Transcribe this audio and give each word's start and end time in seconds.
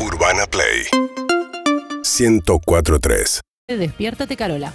Urbana 0.00 0.46
Play 0.46 0.86
1043 2.04 3.40
Despiértate, 3.66 4.36
Carola. 4.36 4.72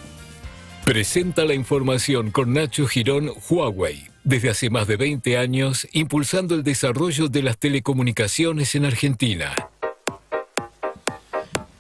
Presenta 0.86 1.46
la 1.46 1.54
información 1.54 2.30
con 2.30 2.54
Nacho 2.54 2.86
Girón, 2.88 3.32
Huawei. 3.50 4.06
Desde 4.24 4.50
hace 4.50 4.70
más 4.70 4.86
de 4.88 4.98
20 4.98 5.38
años, 5.38 5.88
impulsando 5.94 6.54
el 6.56 6.64
desarrollo 6.64 7.28
de 7.28 7.42
las 7.42 7.58
telecomunicaciones 7.58 8.76
en 8.76 8.86
Argentina. 8.86 9.56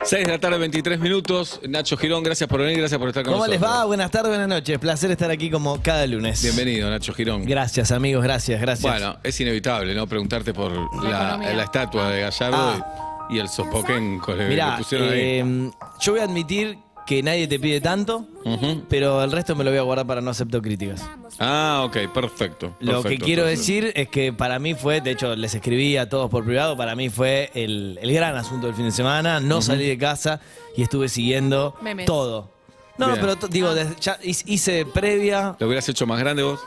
6 0.05 0.25
de 0.25 0.31
la 0.31 0.39
tarde, 0.39 0.57
23 0.57 0.99
minutos. 0.99 1.61
Nacho 1.67 1.97
Girón, 1.97 2.23
gracias 2.23 2.49
por 2.49 2.59
venir, 2.61 2.79
gracias 2.79 2.99
por 2.99 3.09
estar 3.09 3.23
con 3.23 3.33
¿Cómo 3.33 3.45
les 3.47 3.59
nosotros. 3.59 3.81
va? 3.81 3.85
Buenas 3.85 4.11
tardes, 4.11 4.29
buenas 4.29 4.47
noches. 4.47 4.79
Placer 4.79 5.11
estar 5.11 5.31
aquí 5.31 5.49
como 5.49 5.81
cada 5.81 6.05
lunes. 6.07 6.41
Bienvenido, 6.41 6.89
Nacho 6.89 7.13
Girón. 7.13 7.45
Gracias, 7.45 7.91
amigos, 7.91 8.23
gracias, 8.23 8.59
gracias. 8.59 8.91
Bueno, 8.91 9.17
es 9.23 9.39
inevitable, 9.39 9.93
¿no? 9.93 10.07
Preguntarte 10.07 10.53
por 10.53 10.71
la, 11.03 11.63
estatua 11.63 12.09
de 12.09 12.21
Gallardo 12.21 12.77
y, 12.77 13.02
y 13.29 13.39
el 13.39 13.47
sopoquén 13.49 14.19
que 14.25 14.33
le 14.35 14.47
Mirá, 14.49 14.77
pusieron 14.77 15.09
ahí. 15.09 15.19
eh, 15.19 15.71
yo 15.99 16.11
voy 16.13 16.21
a 16.21 16.25
admitir 16.25 16.77
que 17.05 17.21
nadie 17.21 17.47
te 17.49 17.59
pide 17.59 17.81
tanto, 17.81 18.25
Ujú. 18.45 18.83
pero 18.87 19.21
el 19.23 19.31
resto 19.31 19.55
me 19.57 19.63
lo 19.65 19.71
voy 19.71 19.79
a 19.79 19.81
guardar 19.81 20.07
para 20.07 20.21
no 20.21 20.31
acepto 20.31 20.61
críticas. 20.61 21.03
Ah, 21.37 21.83
ok, 21.85 22.13
perfecto. 22.13 22.75
Lo 22.79 22.97
que 22.97 23.01
perfecto, 23.03 23.25
quiero 23.25 23.43
perfecto. 23.43 23.59
decir 23.59 23.91
es 23.95 24.07
que 24.07 24.31
para 24.31 24.57
mí 24.59 24.73
fue, 24.73 25.01
de 25.01 25.11
hecho 25.11 25.35
les 25.35 25.53
escribí 25.53 25.97
a 25.97 26.07
todos 26.07 26.29
por 26.29 26.45
privado, 26.45 26.77
para 26.77 26.95
mí 26.95 27.09
fue 27.09 27.51
el, 27.55 27.99
el 28.01 28.13
gran 28.13 28.35
asunto 28.37 28.67
del 28.67 28.75
fin 28.75 28.85
de 28.85 28.91
semana. 28.91 29.41
No 29.41 29.61
salí 29.61 29.85
de 29.85 29.97
casa 29.97 30.39
y 30.77 30.83
estuve 30.83 31.09
siguiendo 31.09 31.75
Memes. 31.81 32.05
todo. 32.05 32.51
No, 32.97 33.07
no, 33.07 33.13
Bien. 33.13 33.21
pero 33.25 33.35
to- 33.37 33.47
digo, 33.49 33.73
desde- 33.73 33.95
ya 33.99 34.17
hice 34.23 34.85
previa, 34.85 35.55
¿Lo 35.59 35.65
hubieras 35.67 35.89
hecho 35.89 36.05
más 36.07 36.19
grande 36.19 36.43
vos? 36.43 36.59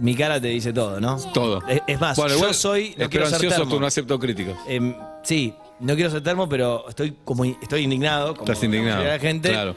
Mi 0.00 0.14
cara 0.14 0.40
te 0.40 0.48
dice 0.48 0.72
todo, 0.72 1.00
¿no? 1.00 1.16
Todo. 1.32 1.62
Es, 1.68 1.80
es 1.86 2.00
más, 2.00 2.16
Bueno, 2.16 2.30
yo 2.32 2.38
igual, 2.38 2.54
soy, 2.54 2.82
no 2.82 2.88
espero 2.90 3.10
quiero 3.10 3.26
ser 3.26 3.34
ansioso, 3.34 3.56
termo. 3.56 3.70
tú 3.74 3.80
no 3.80 3.86
acepto 3.86 4.18
críticas. 4.18 4.56
Em, 4.66 4.94
sí, 5.22 5.54
no 5.80 5.94
quiero 5.94 6.10
ser 6.10 6.22
termo, 6.22 6.48
pero 6.48 6.88
estoy 6.88 7.16
como 7.24 7.44
estoy 7.44 7.82
indignado. 7.82 8.34
Como 8.34 8.44
Estás 8.44 8.60
la 8.60 8.64
indignado. 8.66 9.04
la 9.04 9.18
gente 9.18 9.48
Claro. 9.50 9.74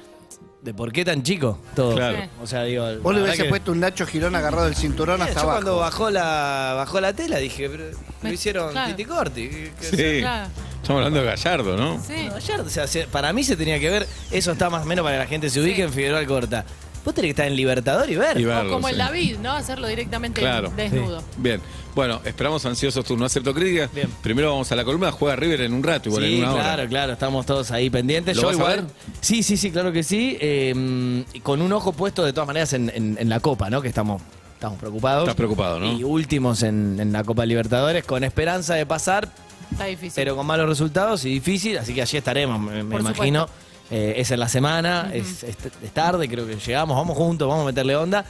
de 0.62 0.74
por 0.74 0.92
qué 0.92 1.04
tan 1.06 1.24
chico 1.24 1.58
todo. 1.76 1.96
Claro. 1.96 2.18
O 2.42 2.46
sea, 2.48 2.64
digo, 2.64 2.86
Vos 3.02 3.16
le 3.16 3.24
hubiese 3.24 3.44
que- 3.44 3.50
puesto 3.50 3.72
un 3.72 3.80
Nacho 3.80 4.06
Girón 4.06 4.36
agarrado 4.36 4.66
del 4.66 4.76
cinturón 4.76 5.20
Eh, 5.22 5.24
hasta 5.24 5.36
yo 5.36 5.40
abajo. 5.42 5.56
cuando 5.58 5.78
bajó 5.78 6.10
la 6.12 6.74
bajó 6.78 7.02
la 7.02 7.14
tela 7.14 7.38
dije, 7.38 7.68
pero 7.70 7.86
lo 7.90 7.98
Me- 8.22 8.34
hicieron 8.34 8.72
claro. 8.72 8.90
Titi 8.96 9.06
Corti. 9.06 9.50
que- 9.50 9.72
que- 9.80 9.86
Sí. 10.16 10.22
Claro. 10.22 10.50
Estamos 10.82 11.00
hablando 11.00 11.20
de 11.20 11.26
Gallardo, 11.28 11.78
¿no? 11.78 12.04
Sí. 12.04 12.14
Ayer, 12.36 12.60
o 12.62 12.70
sea, 12.70 12.88
se- 12.88 13.06
para 13.08 13.32
mí 13.34 13.44
se 13.44 13.56
tenía 13.56 13.80
que 13.80 13.90
ver, 13.90 14.08
eso 14.32 14.52
está 14.52 14.70
más 14.70 14.84
o 14.84 14.86
menos 14.86 15.04
para 15.04 15.16
que 15.18 15.24
la 15.24 15.28
gente 15.28 15.50
se 15.50 15.60
ubique 15.62 15.76
Sí. 15.78 15.82
en 15.84 15.94
Figueroa 15.94 16.20
Alcorta. 16.20 16.66
Vos 17.04 17.14
tenés 17.16 17.28
que 17.30 17.32
estar 17.32 17.48
en 17.48 17.56
Libertador 17.56 18.10
y 18.10 18.16
ver. 18.16 18.40
Y 18.40 18.46
O 18.46 18.70
como 18.70 18.88
el 18.88 18.94
sí. 18.96 19.00
David, 19.00 19.38
¿no? 19.40 19.52
Hacerlo 19.54 19.88
directamente 19.88 20.42
Claro. 20.42 20.72
desnudo. 20.76 21.24
Bien. 21.38 21.60
Bueno, 21.96 22.22
esperamos 22.24 22.66
ansiosos 22.66 23.04
tú 23.04 23.18
no 23.18 23.26
acepto 23.26 23.54
críticas. 23.54 23.92
Bien. 23.94 24.08
Primero 24.22 24.52
vamos 24.52 24.72
a 24.72 24.76
la 24.76 24.84
columna, 24.86 25.12
juega 25.12 25.36
River 25.36 25.62
en 25.62 25.74
un 25.74 25.84
rato, 25.84 26.10
igual 26.10 26.24
Sí, 26.24 26.36
en 26.38 26.44
una 26.44 26.54
claro, 26.54 26.74
hora. 26.84 26.88
claro, 26.90 27.14
estamos 27.14 27.46
todos 27.46 27.72
ahí 27.72 27.90
pendientes. 27.90 28.38
¿Lo 28.38 28.44
Yo 28.52 28.58
vas 28.58 28.60
a 28.60 28.70
ver? 28.76 28.84
Sí, 29.20 29.44
sí, 29.44 29.58
sí, 29.58 29.72
claro 29.72 29.92
que 29.92 30.04
sí. 30.04 30.38
eh, 30.40 31.24
con 31.44 31.62
un 31.62 31.74
ojo 31.74 31.92
puesto 31.92 32.24
de 32.24 32.34
todas 32.34 32.48
maneras 32.48 32.72
en, 32.74 32.90
en- 32.94 33.18
en 33.20 33.30
la 33.30 33.40
Copa, 33.40 33.70
¿no? 33.70 33.82
Que 33.82 33.88
estamos, 33.90 34.22
estamos 34.54 34.80
preocupados. 34.80 35.24
Estás 35.24 35.36
preocupado, 35.36 35.80
¿no? 35.80 35.92
Y 35.92 36.04
últimos 36.04 36.64
en, 36.64 36.98
en 37.00 37.12
la 37.12 37.24
Copa 37.24 37.46
Libertadores, 37.46 38.04
con 38.06 38.24
esperanza 38.24 38.76
de 38.76 38.86
pasar, 38.86 39.28
Está 39.72 39.86
difícil. 39.86 40.14
pero 40.16 40.36
con 40.36 40.46
malos 40.46 40.70
resultados 40.70 41.26
y 41.26 41.30
difícil. 41.30 41.78
Así 41.78 41.94
que 41.94 42.02
allí 42.04 42.18
estaremos, 42.18 42.60
me, 42.60 42.84
me 42.84 42.96
imagino. 42.98 43.48
Eh, 43.92 44.14
es 44.18 44.32
en 44.32 44.40
la 44.40 44.48
semana, 44.48 45.12
es, 45.14 45.44
es- 45.44 45.58
es 45.84 45.92
tarde, 45.92 46.28
creo 46.30 46.48
que 46.48 46.56
llegamos, 46.56 46.96
vamos 46.96 47.18
juntos, 47.18 47.48
vamos 47.48 47.64
a 47.64 47.66
meterle 47.68 47.96
onda. 47.96 48.24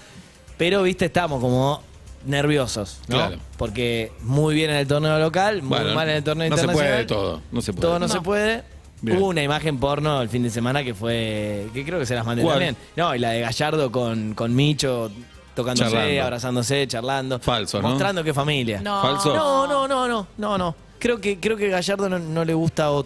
Pero, 0.57 0.81
viste, 0.83 1.05
estamos 1.05 1.39
como 1.39 1.81
nerviosos, 2.25 2.99
¿no? 3.07 3.17
Claro. 3.17 3.37
Porque 3.57 4.11
muy 4.21 4.55
bien 4.55 4.69
en 4.71 4.77
el 4.77 4.87
torneo 4.87 5.17
local, 5.19 5.61
muy 5.61 5.77
Bueno, 5.79 5.93
mal 5.95 6.09
en 6.09 6.15
el 6.17 6.23
torneo 6.23 6.49
no 6.49 6.55
se 6.55 6.61
internacional. 6.63 6.93
puede 6.93 7.05
todo, 7.05 7.41
no 7.51 7.61
se 7.61 7.73
puede. 7.73 7.81
Todo 7.81 7.99
no, 7.99 8.07
No. 8.07 8.13
se 8.13 8.21
puede. 8.21 8.63
Bien. 9.03 9.17
Hubo 9.17 9.27
una 9.27 9.41
imagen 9.41 9.79
porno 9.79 10.21
el 10.21 10.29
fin 10.29 10.43
de 10.43 10.51
semana 10.51 10.83
que 10.83 10.93
fue. 10.93 11.67
que 11.73 11.83
creo 11.83 11.97
que 11.99 12.05
se 12.05 12.13
las 12.13 12.23
mandé 12.25 12.43
¿Cuál? 12.43 12.55
también. 12.55 12.77
No, 12.95 13.15
y 13.15 13.19
la 13.19 13.29
de 13.31 13.41
Gallardo 13.41 13.91
con, 13.91 14.35
con 14.35 14.55
Micho 14.55 15.09
tocándose, 15.55 15.89
Charlando. 15.91 16.23
abrazándose, 16.23 16.87
charlando. 16.87 17.39
Falso, 17.39 17.81
¿no? 17.81 17.89
Mostrando 17.89 18.23
que 18.23 18.33
familia. 18.33 18.79
No. 18.81 19.01
¿Falso? 19.01 19.35
no, 19.35 19.65
no, 19.67 19.87
no, 19.87 20.07
no, 20.07 20.27
no. 20.37 20.57
no. 20.57 20.75
Creo 20.99 21.19
que, 21.19 21.39
creo 21.39 21.57
que 21.57 21.67
Gallardo 21.69 22.07
no, 22.09 22.19
no 22.19 22.45
le 22.45 22.53
gusta 22.53 22.91
o- 22.91 23.05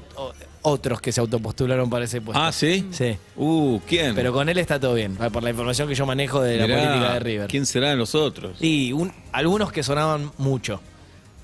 otros 0.66 1.00
que 1.02 1.12
se 1.12 1.20
autopostularon 1.22 1.90
para 1.90 2.06
ese 2.06 2.22
puesto. 2.22 2.42
Ah, 2.42 2.52
¿sí? 2.52 2.88
Sí. 2.92 3.18
Uh, 3.36 3.80
¿quién? 3.88 4.16
Pero 4.16 4.34
con 4.34 4.50
él 4.50 4.58
está 4.58 4.80
todo 4.80 4.94
bien, 4.94 5.16
por 5.16 5.44
la 5.44 5.50
información 5.52 5.88
que 5.88 5.96
yo 5.96 6.06
manejo 6.06 6.42
de 6.42 6.58
la 6.58 6.68
Mirá, 6.68 6.84
política 6.84 7.14
de 7.14 7.20
River. 7.20 7.48
¿Quién 7.48 7.66
serán 7.66 7.98
los 7.98 8.16
otros? 8.16 8.58
Y 8.62 8.92
un- 8.92 9.14
algunos 9.32 9.72
que 9.72 9.84
sonaban 9.84 10.32
mucho. 10.38 10.82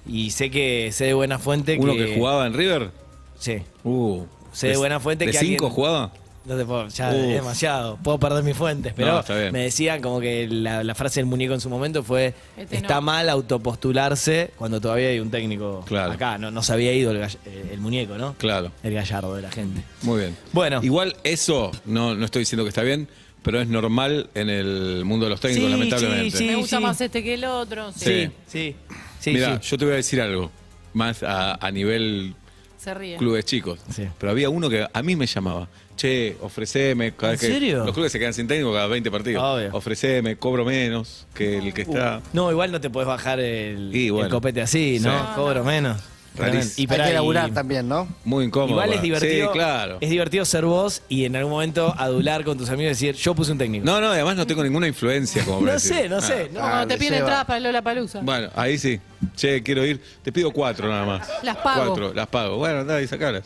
Y 0.08 0.32
sé 0.32 0.50
que 0.50 0.90
sé 0.92 1.06
de 1.06 1.14
buena 1.14 1.38
fuente 1.40 1.78
¿Uno 1.80 1.94
que 1.94 2.16
jugaba 2.16 2.48
en 2.48 2.54
River? 2.54 2.92
Sí. 3.38 3.62
Uh, 3.84 4.24
Sé 4.52 4.68
de 4.70 4.78
buena 4.78 5.00
fuente 5.00 5.26
¿De 5.26 5.32
que 5.32 5.38
cinco 5.38 5.66
alguien- 5.68 5.76
jugaba? 5.76 6.12
No 6.44 6.58
te 6.58 6.66
puedo, 6.66 6.88
ya 6.88 7.10
Uf. 7.10 7.16
es 7.16 7.28
demasiado. 7.36 7.98
Puedo 7.98 8.18
perder 8.20 8.44
mis 8.44 8.58
fuentes, 8.58 8.94
pero 8.96 9.12
No, 9.14 9.20
está 9.20 9.38
bien. 9.38 9.52
me 9.54 9.60
decían 9.60 10.02
como 10.02 10.20
que 10.20 10.48
la, 10.48 10.84
la 10.84 10.96
frase 10.96 11.20
del 11.20 11.28
muñeco 11.28 11.54
en 11.54 11.62
su 11.62 11.70
momento 11.70 12.02
fue: 12.04 12.34
Este 12.58 12.78
está 12.78 12.96
no. 12.96 13.02
mal 13.04 13.30
autopostularse 13.30 14.52
cuando 14.58 14.82
todavía 14.82 15.10
hay 15.10 15.20
un 15.20 15.30
técnico 15.32 15.84
Claro. 15.88 16.12
acá. 16.14 16.38
No, 16.38 16.52
no 16.52 16.64
se 16.64 16.74
había 16.74 16.94
ido 16.94 17.12
el, 17.12 17.20
gall- 17.22 17.38
eh, 17.46 17.70
el 17.74 17.80
muñeco, 17.80 18.18
¿no? 18.18 18.34
Claro, 18.40 18.72
El 18.84 18.94
gallardo 18.94 19.36
de 19.36 19.42
la 19.44 19.52
gente. 19.52 19.82
muy 20.02 20.20
bien. 20.22 20.38
Bueno. 20.52 20.80
Igual 20.84 21.16
eso, 21.24 21.72
no, 21.86 22.16
no 22.16 22.26
estoy 22.26 22.42
diciendo 22.42 22.64
que 22.64 22.70
está 22.70 22.82
bien, 22.84 23.08
pero 23.44 23.62
es 23.62 23.68
normal 23.68 24.30
en 24.36 24.50
el 24.50 25.04
mundo 25.06 25.26
de 25.26 25.30
los 25.32 25.40
técnicos, 25.40 25.66
Sí, 25.68 25.72
lamentablemente. 25.72 26.38
sí, 26.38 26.46
Me 26.46 26.56
gusta 26.56 26.78
sí. 26.78 26.84
más 26.84 27.02
este 27.02 27.24
que 27.24 27.34
el 27.36 27.46
otro. 27.46 27.92
Sí. 27.92 28.00
Sí. 28.06 28.32
Sí, 28.48 28.76
sí, 29.20 29.32
Mira, 29.34 29.60
sí. 29.62 29.70
yo 29.70 29.78
te 29.78 29.86
voy 29.86 29.94
a 29.94 29.98
decir 29.98 30.20
algo, 30.22 30.50
más 30.94 31.22
a, 31.24 31.54
a 31.64 31.72
nivel 31.72 32.34
Se 32.78 32.94
ríe. 32.94 33.18
clubes 33.18 33.46
chicos. 33.46 33.80
Sí. 33.94 34.08
Pero 34.18 34.32
había 34.32 34.50
uno 34.50 34.70
que 34.70 34.88
a 34.92 35.04
mí 35.04 35.16
me 35.16 35.28
llamaba. 35.28 35.68
Che, 36.02 36.36
ofreceme. 36.42 37.12
Cada 37.14 37.34
¿En 37.34 37.40
que- 37.40 37.46
serio? 37.46 37.86
Los 37.86 37.94
clubes 37.94 38.12
se 38.12 38.18
quedan 38.18 38.34
sin 38.34 38.48
técnico 38.48 38.74
cada 38.74 38.88
20 38.88 39.12
partidos. 39.12 39.44
Obvio. 39.44 39.70
Ofreceme, 39.72 40.36
cobro 40.36 40.66
menos 40.66 41.28
que 41.36 41.60
el 41.60 41.72
que 41.76 41.84
está. 41.84 42.22
No, 42.34 42.50
igual 42.50 42.72
no 42.72 42.82
te 42.82 42.90
podés 42.90 43.08
bajar 43.08 43.40
el, 43.40 43.96
Y 43.96 44.10
bueno. 44.10 44.26
el 44.26 44.32
copete 44.32 44.64
así, 44.64 45.00
¿no? 45.00 45.12
Sí. 45.12 45.26
Cobro 45.36 45.64
menos. 45.64 45.98
Y 46.34 46.42
Hay 46.82 46.88
pará, 46.88 47.04
que 47.06 47.12
y- 47.12 47.14
laburar 47.14 47.52
también, 47.52 47.88
¿no? 47.88 48.08
Muy 48.24 48.46
incómodo. 48.46 48.72
Igual 48.72 48.90
es 48.90 48.96
para- 48.96 49.02
divertido. 49.04 49.48
Sí, 49.50 49.54
claro. 49.54 49.98
Es 50.02 50.10
divertido 50.10 50.44
ser 50.46 50.66
vos 50.66 51.04
y 51.08 51.26
en 51.26 51.36
algún 51.36 51.52
momento 51.52 51.94
adular 51.96 52.44
con 52.46 52.58
tus 52.58 52.70
amigos 52.72 53.00
y 53.02 53.06
decir, 53.08 53.22
yo 53.22 53.36
puse 53.36 53.52
un 53.52 53.60
técnico. 53.60 53.86
No, 53.86 54.02
no, 54.02 54.08
además 54.08 54.38
no 54.38 54.48
tengo 54.48 54.64
ninguna 54.64 54.88
influencia 54.88 55.46
como 55.46 55.60
para 55.62 55.74
No 55.74 55.80
sé, 55.80 56.10
no 56.10 56.18
Ah. 56.18 56.22
sé. 56.22 56.50
No, 56.52 56.62
No, 56.62 56.68
cuando 56.68 56.88
te 56.88 56.94
le 56.96 57.00
piden 57.00 57.14
entradas 57.20 57.46
para 57.46 57.60
Lola 57.60 57.82
Palusa. 57.84 58.22
Bueno, 58.24 58.50
ahí 58.56 58.80
sí. 58.80 59.00
Che, 59.36 59.62
quiero 59.62 59.86
ir. 59.86 60.02
Te 60.24 60.32
pido 60.32 60.50
cuatro 60.52 60.88
nada 60.88 61.06
más. 61.06 61.30
Las 61.44 61.58
pago. 61.58 61.86
Cuatro, 61.86 62.14
las 62.14 62.28
pago. 62.28 62.58
Bueno, 62.58 62.80
andá 62.80 63.00
y 63.02 63.08
sacalas. 63.08 63.44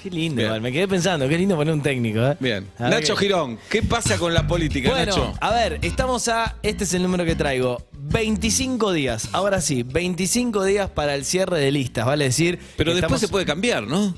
Qué 0.00 0.10
lindo, 0.10 0.42
igual. 0.42 0.60
me 0.60 0.70
quedé 0.72 0.86
pensando, 0.88 1.28
qué 1.28 1.36
lindo 1.38 1.56
poner 1.56 1.74
un 1.74 1.82
técnico, 1.82 2.20
¿eh? 2.20 2.36
Bien. 2.40 2.68
Nacho 2.78 3.16
Girón, 3.16 3.58
¿qué 3.70 3.82
pasa 3.82 4.18
con 4.18 4.32
la 4.34 4.46
política, 4.46 4.90
Bueno, 4.90 5.06
Nacho? 5.06 5.34
a 5.40 5.50
ver, 5.52 5.78
estamos 5.82 6.28
a. 6.28 6.56
Este 6.62 6.84
es 6.84 6.94
el 6.94 7.02
número 7.02 7.24
que 7.24 7.34
traigo. 7.34 7.82
25 7.92 8.92
días. 8.92 9.28
Ahora 9.32 9.60
sí, 9.60 9.82
25 9.84 10.64
días 10.64 10.90
para 10.90 11.14
el 11.14 11.24
cierre 11.24 11.58
de 11.60 11.70
listas, 11.70 12.04
vale 12.06 12.24
decir. 12.24 12.58
Pero 12.76 12.90
que 12.92 12.96
después 12.96 12.96
estamos- 12.96 13.20
se 13.20 13.28
puede 13.28 13.44
cambiar, 13.46 13.84
¿no? 13.84 14.14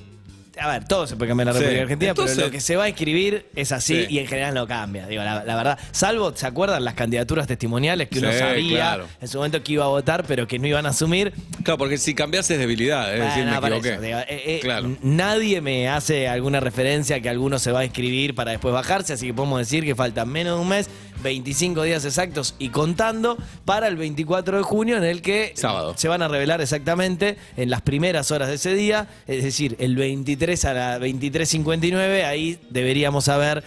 A 0.61 0.69
ver, 0.69 0.85
todo 0.87 1.07
se 1.07 1.17
puede 1.17 1.29
cambiar 1.31 1.49
en 1.49 1.55
la 1.55 1.59
Sí. 1.59 1.65
República 1.65 1.83
Argentina, 1.83 2.11
Entonces- 2.11 2.37
pero 2.37 2.47
lo 2.49 2.53
que 2.53 2.61
se 2.61 2.77
va 2.77 2.85
a 2.85 2.89
escribir 2.89 3.47
es 3.57 3.73
así 3.73 4.05
Sí. 4.05 4.15
y 4.15 4.19
en 4.21 4.27
general 4.29 4.55
no 4.55 4.67
cambia. 4.67 5.07
Digo, 5.07 5.23
la, 5.25 5.43
la 5.45 5.57
verdad. 5.57 5.79
Salvo, 5.91 6.33
¿se 6.37 6.47
acuerdan 6.47 6.85
las 6.85 6.95
candidaturas 6.95 7.47
testimoniales 7.47 8.09
que 8.09 8.21
uno 8.21 8.31
Sí, 8.33 8.39
sabía 8.39 8.77
claro. 8.79 9.07
en 9.21 9.29
su 9.29 9.39
momento 9.39 9.63
que 9.63 9.73
iba 9.73 9.85
a 9.85 9.89
votar, 9.89 10.25
pero 10.29 10.47
que 10.47 10.59
no 10.59 10.67
iban 10.69 10.87
a 10.87 10.91
asumir? 10.91 11.33
Claro, 11.65 11.79
porque 11.79 11.99
si 11.99 12.15
cambias 12.15 12.49
es 12.51 12.59
debilidad, 12.59 13.13
es 13.15 13.21
decir, 13.21 13.45
Bueno, 13.45 13.61
me 13.61 13.67
equivoqué. 13.69 13.93
eso, 13.95 14.01
digo, 14.01 14.19
eh, 14.21 14.25
eh, 14.29 14.61
claro. 14.63 14.97
Nadie 15.03 15.61
me 15.61 15.89
hace 15.89 16.29
alguna 16.29 16.61
referencia 16.61 17.21
que 17.21 17.29
alguno 17.29 17.59
se 17.59 17.73
va 17.73 17.81
a 17.81 17.85
inscribir 17.85 18.35
para 18.35 18.53
después 18.53 18.73
bajarse, 18.73 19.15
así 19.15 19.27
que 19.27 19.35
podemos 19.35 19.59
decir 19.59 19.85
que 19.85 19.95
faltan 19.95 20.29
menos 20.29 20.57
de 20.57 20.63
un 20.63 20.69
mes, 20.69 20.89
25 21.25 21.83
días 21.83 22.05
exactos 22.05 22.55
y 22.61 22.69
contando 22.69 23.37
para 23.65 23.89
el 23.89 23.97
24 23.97 24.59
de 24.59 24.63
junio 24.63 24.97
en 24.97 25.03
el 25.05 25.23
que 25.23 25.53
Sábado. 25.57 25.95
se 25.97 26.07
van 26.07 26.23
a 26.23 26.29
revelar 26.29 26.61
exactamente 26.61 27.37
en 27.57 27.71
las 27.71 27.81
primeras 27.83 28.31
horas 28.31 28.49
de 28.49 28.55
ese 28.55 28.75
día, 28.75 29.09
es 29.27 29.43
decir, 29.43 29.75
el 29.81 29.97
23 29.97 30.65
a 30.67 30.75
la 30.75 30.99
23.59, 31.01 32.25
ahí 32.25 32.61
deberíamos 32.71 33.25
saber 33.25 33.65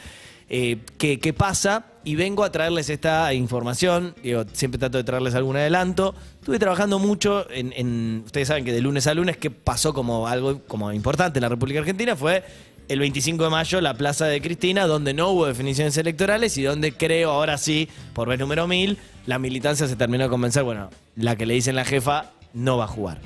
eh, 0.50 0.78
qué, 0.98 1.20
qué 1.20 1.34
pasa 1.34 1.86
y 2.06 2.16
vengo 2.16 2.46
a 2.46 2.52
traerles 2.52 2.90
esta 2.90 3.34
información. 3.34 4.16
Digo, 4.24 4.46
siempre 4.54 4.80
trato 4.80 4.98
de 4.98 5.04
traerles 5.04 5.36
algún 5.36 5.58
adelanto. 5.58 6.16
Estuve 6.40 6.58
trabajando 6.60 7.00
mucho 7.00 7.50
en, 7.52 7.74
en- 7.76 8.22
ustedes 8.26 8.48
saben 8.48 8.64
que 8.64 8.72
de 8.72 8.80
lunes 8.80 9.08
a 9.08 9.14
lunes, 9.14 9.36
que 9.36 9.52
pasó 9.52 9.94
como 9.94 10.26
algo 10.28 10.62
como 10.68 10.94
importante 10.94 11.40
en 11.40 11.42
la 11.44 11.50
República 11.50 11.80
Argentina 11.82 12.16
fue 12.16 12.44
el 12.90 13.00
25 13.00 13.44
de 13.44 13.50
mayo 13.50 13.82
la 13.82 13.94
Plaza 13.94 14.26
de 14.26 14.42
Cristina, 14.42 14.88
donde 14.88 15.14
no 15.14 15.30
hubo 15.30 15.46
definiciones 15.46 15.98
electorales 15.98 16.58
y 16.58 16.64
donde 16.64 16.94
creo 16.94 17.32
ahora 17.32 17.58
sí, 17.58 17.90
por 18.14 18.30
vez 18.30 18.40
número 18.40 18.68
mil, 18.68 18.98
la 19.26 19.40
militancia 19.40 19.88
se 19.88 19.96
terminó 19.96 20.24
de 20.24 20.30
convencer, 20.30 20.64
bueno, 20.64 20.90
la 21.16 21.36
que 21.36 21.46
le 21.46 21.54
dicen 21.54 21.76
la 21.76 21.86
jefa 21.86 22.32
no 22.54 22.78
va 22.78 22.86
a 22.86 22.88
jugar. 22.88 23.22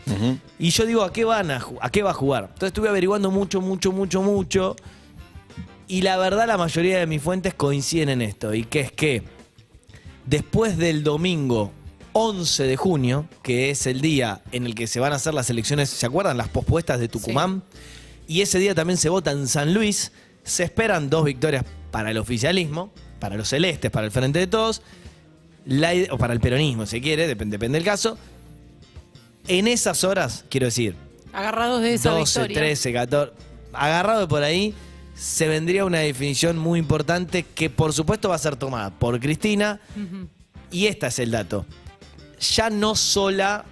Y 0.59 0.71
yo 0.71 0.85
digo, 0.85 1.03
¿a 1.03 1.13
qué, 1.13 1.25
van 1.25 1.51
a, 1.51 1.65
¿a 1.79 1.89
qué 1.89 2.03
va 2.03 2.11
a 2.11 2.13
jugar? 2.13 2.45
Entonces 2.45 2.67
estuve 2.67 2.89
averiguando 2.89 3.31
mucho, 3.31 3.61
mucho, 3.61 3.91
mucho, 3.91 4.21
mucho. 4.21 4.75
Y 5.87 6.01
la 6.01 6.17
verdad 6.17 6.47
la 6.47 6.57
mayoría 6.57 6.99
de 6.99 7.05
mis 7.05 7.21
fuentes 7.21 7.53
coinciden 7.53 8.09
en 8.09 8.21
esto. 8.21 8.53
Y 8.53 8.63
que 8.63 8.81
es 8.81 8.91
que 8.91 9.23
después 10.25 10.77
del 10.77 11.03
domingo 11.03 11.71
11 12.13 12.63
de 12.63 12.77
junio, 12.77 13.27
que 13.41 13.69
es 13.69 13.87
el 13.87 14.01
día 14.01 14.41
en 14.51 14.65
el 14.65 14.75
que 14.75 14.87
se 14.87 14.99
van 14.99 15.13
a 15.13 15.15
hacer 15.15 15.33
las 15.33 15.49
elecciones, 15.49 15.89
¿se 15.89 16.05
acuerdan? 16.05 16.37
Las 16.37 16.49
pospuestas 16.49 16.99
de 16.99 17.07
Tucumán. 17.07 17.63
Y 18.31 18.39
ese 18.39 18.59
día 18.59 18.73
también 18.73 18.95
se 18.95 19.09
vota 19.09 19.31
en 19.31 19.45
San 19.45 19.73
Luis. 19.73 20.13
Se 20.45 20.63
esperan 20.63 21.09
dos 21.09 21.25
victorias 21.25 21.65
para 21.91 22.11
el 22.11 22.17
oficialismo, 22.17 22.89
para 23.19 23.35
los 23.35 23.49
celestes, 23.49 23.91
para 23.91 24.05
el 24.05 24.11
Frente 24.13 24.39
de 24.39 24.47
Todos, 24.47 24.81
la 25.65 25.91
o 26.11 26.17
para 26.17 26.31
el 26.31 26.39
peronismo, 26.39 26.85
si 26.85 27.01
quiere, 27.01 27.27
depende, 27.27 27.55
depende 27.55 27.79
del 27.79 27.85
caso. 27.85 28.17
En 29.49 29.67
esas 29.67 30.05
horas, 30.05 30.45
quiero 30.49 30.67
decir, 30.67 30.95
Agarrados 31.33 31.81
de 31.81 31.93
esa 31.93 32.11
12, 32.11 32.39
victoria. 32.39 32.69
13, 32.69 32.93
14, 32.93 33.33
agarrado 33.73 34.29
por 34.29 34.43
ahí, 34.43 34.73
se 35.13 35.49
vendría 35.49 35.83
una 35.83 35.99
definición 35.99 36.57
muy 36.57 36.79
importante 36.79 37.43
que 37.43 37.69
por 37.69 37.91
supuesto 37.91 38.29
va 38.29 38.35
a 38.35 38.39
ser 38.39 38.55
tomada 38.55 38.91
por 38.91 39.19
Cristina. 39.19 39.81
Y 40.71 40.85
este 40.85 41.07
es 41.07 41.19
el 41.19 41.31
dato. 41.31 41.65
Ya 42.55 42.69
no 42.69 42.95
sola 42.95 43.65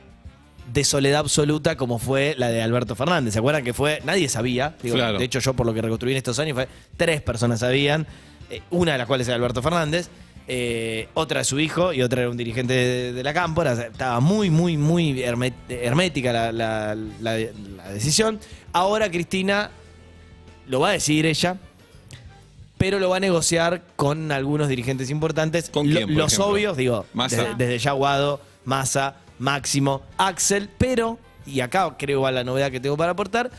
de 0.73 0.83
soledad 0.83 1.19
absoluta 1.21 1.75
como 1.75 1.97
fue 1.99 2.35
la 2.37 2.49
de 2.49 2.61
Alberto 2.61 2.95
Fernández. 2.95 3.33
¿Se 3.33 3.39
acuerdan 3.39 3.63
que 3.63 3.73
fue? 3.73 4.01
Nadie 4.05 4.29
sabía. 4.29 4.75
Digo, 4.83 4.95
Claro. 4.95 5.17
De 5.17 5.25
hecho, 5.25 5.39
yo 5.39 5.53
por 5.53 5.65
lo 5.65 5.73
que 5.73 5.81
reconstruí 5.81 6.11
en 6.13 6.17
estos 6.17 6.37
años 6.39 6.55
fue 6.55 6.67
tres 6.97 7.21
personas 7.21 7.59
sabían, 7.61 8.05
eh, 8.49 8.61
una 8.69 8.91
de 8.93 8.97
las 8.97 9.07
cuales 9.07 9.27
era 9.27 9.35
Alberto 9.35 9.61
Fernández, 9.61 10.09
eh, 10.47 11.07
otra 11.13 11.43
su 11.43 11.59
hijo 11.59 11.93
y 11.93 12.01
otra 12.01 12.21
era 12.21 12.29
un 12.31 12.37
dirigente 12.37 12.73
de, 12.73 13.13
de 13.13 13.23
la 13.23 13.33
Cámpora. 13.33 13.73
O 13.73 13.75
sea, 13.75 13.85
estaba 13.87 14.19
muy, 14.19 14.49
muy, 14.49 14.77
muy 14.77 15.21
hermética 15.21 16.33
la, 16.33 16.51
la- 16.51 16.95
la- 16.95 17.37
la 17.37 17.89
decisión. 17.91 18.39
Ahora 18.73 19.09
Cristina 19.11 19.69
lo 20.67 20.79
va 20.79 20.89
a 20.89 20.91
decidir 20.93 21.25
ella, 21.25 21.57
pero 22.77 22.99
lo 22.99 23.09
va 23.09 23.17
a 23.17 23.19
negociar 23.19 23.83
con 23.95 24.31
algunos 24.31 24.67
dirigentes 24.69 25.09
importantes. 25.09 25.69
¿Con 25.69 25.85
quién, 25.87 26.15
los 26.15 26.33
ejemplo? 26.33 26.47
obvios, 26.53 26.77
digo, 26.77 27.05
desde, 27.13 27.55
desde 27.55 27.77
ya 27.79 27.91
Guado, 27.91 28.41
Massa, 28.65 29.15
Máximo, 29.39 30.01
Axel, 30.17 30.69
pero, 30.77 31.17
y 31.45 31.61
acá 31.61 31.95
creo 31.97 32.21
va 32.21 32.31
la 32.31 32.43
novedad 32.43 32.71
que 32.71 32.79
tengo 32.79 32.95
para 32.97 33.11
aportar, 33.13 33.49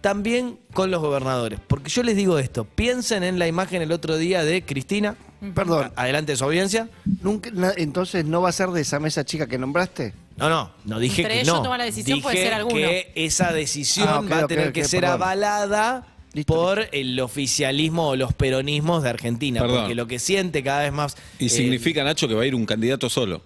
también 0.00 0.58
con 0.72 0.90
los 0.90 1.00
gobernadores. 1.00 1.58
Porque 1.66 1.90
yo 1.90 2.02
les 2.02 2.16
digo 2.16 2.38
esto, 2.38 2.64
piensen 2.64 3.24
en 3.24 3.38
la 3.38 3.48
imagen 3.48 3.82
el 3.82 3.92
otro 3.92 4.16
día 4.16 4.44
de 4.44 4.62
Cristina, 4.64 5.16
Perdón, 5.54 5.92
adelante 5.96 6.32
de 6.32 6.36
su 6.38 6.44
audiencia. 6.44 6.88
nunca, 7.22 7.50
na- 7.52 7.72
entonces 7.76 8.24
no 8.24 8.40
va 8.40 8.48
a 8.48 8.52
ser 8.52 8.68
de 8.70 8.80
esa 8.80 8.98
mesa 9.00 9.24
chica 9.24 9.46
que 9.46 9.58
nombraste. 9.58 10.14
No, 10.38 10.48
no, 10.48 10.70
no 10.84 10.98
dije 10.98 11.22
Entre 11.22 11.34
que 11.36 11.40
ellos 11.42 11.62
no. 11.62 11.76
la 11.76 11.84
decisión 11.84 12.16
dije 12.16 12.22
puede 12.22 12.36
ser 12.42 12.54
alguno. 12.54 12.74
que 12.76 13.12
esa 13.14 13.52
decisión 13.52 14.08
Ah, 14.08 14.20
ok, 14.20 14.30
va 14.32 14.38
a 14.40 14.42
ok, 14.44 14.48
tener 14.48 14.68
ok, 14.68 14.74
que 14.74 14.84
ser 14.84 15.00
perdón. 15.02 15.14
avalada 15.22 16.06
Listo, 16.34 16.52
por 16.54 16.88
el 16.92 17.18
oficialismo 17.20 18.08
o 18.08 18.16
los 18.16 18.32
peronismos 18.34 19.02
de 19.02 19.10
Argentina. 19.10 19.60
Perdón. 19.60 19.80
Porque 19.80 19.94
lo 19.94 20.06
que 20.06 20.18
siente 20.18 20.62
cada 20.62 20.82
vez 20.82 20.92
más... 20.92 21.16
Y 21.38 21.46
eh, 21.46 21.48
significa, 21.48 22.04
Nacho, 22.04 22.28
que 22.28 22.34
va 22.34 22.42
a 22.42 22.46
ir 22.46 22.54
un 22.54 22.66
candidato 22.66 23.08
solo. 23.08 23.42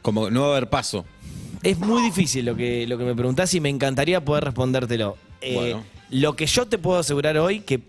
Como 0.00 0.24
que 0.26 0.30
no 0.32 0.42
va 0.42 0.46
a 0.48 0.50
haber 0.56 0.68
paso. 0.70 1.04
Es 1.62 1.78
muy 1.78 2.02
difícil 2.02 2.44
lo 2.44 2.56
que, 2.56 2.86
lo 2.86 2.98
que 2.98 3.04
me 3.04 3.14
preguntás 3.14 3.54
y 3.54 3.60
me 3.60 3.68
encantaría 3.68 4.24
poder 4.24 4.44
respondértelo. 4.44 5.16
Eh, 5.40 5.54
Bueno. 5.54 5.84
Lo 6.10 6.36
que 6.36 6.46
yo 6.46 6.66
te 6.66 6.76
puedo 6.76 6.98
asegurar 6.98 7.38
hoy, 7.38 7.60
que 7.60 7.80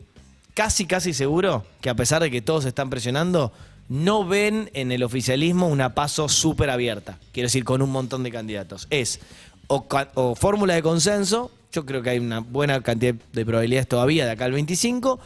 casi, 0.54 0.86
casi 0.86 1.14
seguro, 1.14 1.66
que 1.82 1.90
a 1.90 1.96
pesar 1.96 2.22
de 2.22 2.32
que 2.32 2.42
todos 2.42 2.64
están 2.66 2.90
presionando, 2.90 3.52
no 3.90 4.26
ven 4.26 4.70
en 4.74 4.92
el 4.92 5.04
oficialismo 5.04 5.68
una 5.68 5.94
paso 5.94 6.30
súper 6.30 6.70
abierta. 6.70 7.20
Quiero 7.34 7.48
decir, 7.48 7.66
con 7.66 7.82
un 7.82 7.92
montón 7.92 8.24
de 8.24 8.32
candidatos. 8.32 8.88
Es 8.90 9.20
o 9.68 10.36
fórmula 10.36 10.76
de 10.76 10.84
consenso, 10.84 11.52
yo 11.72 11.86
creo 11.86 12.02
que 12.02 12.12
hay 12.12 12.20
una 12.20 12.40
buena 12.40 12.82
cantidad 12.82 13.16
de 13.34 13.46
probabilidades 13.46 13.88
todavía 13.88 14.26
de 14.26 14.32
acá 14.32 14.46
al 14.46 14.52
25, 14.52 15.20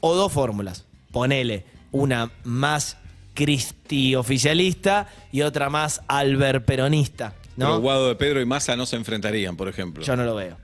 o 0.00 0.14
dos 0.14 0.32
fórmulas. 0.32 0.84
Ponele 1.12 1.64
una 1.92 2.30
más 2.44 2.96
cristi 3.34 4.14
oficialista 4.14 5.08
y 5.30 5.42
otra 5.42 5.70
más 5.70 6.02
Albert 6.08 6.64
peronista. 6.64 7.34
Pero 7.56 7.68
¿no? 7.70 7.80
Guado 7.80 8.08
de 8.08 8.14
Pedro 8.16 8.40
y 8.40 8.44
Massa 8.46 8.76
no 8.76 8.86
se 8.86 8.96
enfrentarían, 8.96 9.56
por 9.56 9.68
ejemplo. 9.68 10.02
Yo 10.04 10.16
no 10.16 10.24
lo 10.24 10.34
veo. 10.34 10.56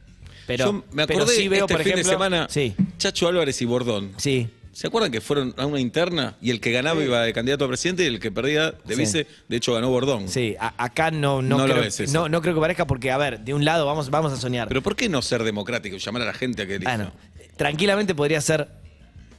Pero, 0.47 0.65
Yo 0.67 0.73
me 0.93 1.07
pero 1.07 1.21
acordé 1.21 1.37
sí 1.37 1.49
veo, 1.49 1.61
este 1.65 1.75
por 1.75 1.83
fin 1.83 1.93
ejemplo, 1.93 2.09
de 2.11 2.15
semana, 2.15 2.47
Sí, 2.51 2.75
Chacho 2.99 3.29
Álvarez 3.29 3.61
y 3.63 3.65
Bordón. 3.65 4.13
sí. 4.17 4.49
¿Se 4.75 4.87
acuerdan 4.87 5.13
que 5.13 5.21
fueron 5.21 5.55
a 5.59 5.67
una 5.67 5.79
interna 5.81 6.35
y 6.41 6.49
el 6.51 6.59
que 6.59 6.73
ganaba 6.73 7.05
iba 7.05 7.21
de 7.21 7.35
candidato 7.35 7.67
a 7.67 7.69
presidente 7.69 8.05
y 8.05 8.07
el 8.07 8.19
que 8.19 8.33
perdía 8.33 8.71
de 8.87 8.97
vice, 8.97 9.27
de 9.47 9.57
hecho 9.59 9.75
ganó 9.75 9.91
Bordón? 9.91 10.31
Sí, 10.31 10.57
a- 10.59 10.73
acá 10.83 11.11
no, 11.11 11.43
no, 11.43 11.59
No 11.59 11.67
lo 11.67 11.75
creo, 11.75 11.85
ves 11.85 12.01
eso. 12.01 12.11
no, 12.15 12.31
no 12.31 12.41
creo 12.41 12.55
que 12.55 12.61
parezca 12.63 12.87
porque, 12.87 13.11
a 13.11 13.19
ver, 13.19 13.41
de 13.41 13.53
un 13.53 13.67
lado 13.67 13.85
vamos, 13.85 14.09
vamos 14.09 14.33
a 14.33 14.39
soñar. 14.39 14.69
Pero 14.69 14.81
¿por 14.81 14.97
qué 14.97 15.11
no 15.11 15.21
ser 15.21 15.45
democrático 15.45 15.97
y 15.97 15.99
llamar 15.99 16.23
a 16.23 16.25
la 16.25 16.33
gente 16.33 16.63
a 16.63 16.67
que 16.67 16.77
elija? 16.77 17.13
Tranquilamente 17.59 18.15
podría 18.15 18.41
ser 18.41 18.69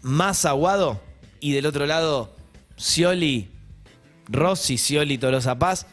más 0.04 0.46
aguado 0.46 1.02
y 1.40 1.54
del 1.54 1.66
otro 1.66 1.88
lado 1.88 2.36
Scioli, 2.78 3.50
Rossi, 4.30 4.78
Scioli, 4.78 5.18
Tolosa 5.18 5.58
Paz. 5.58 5.88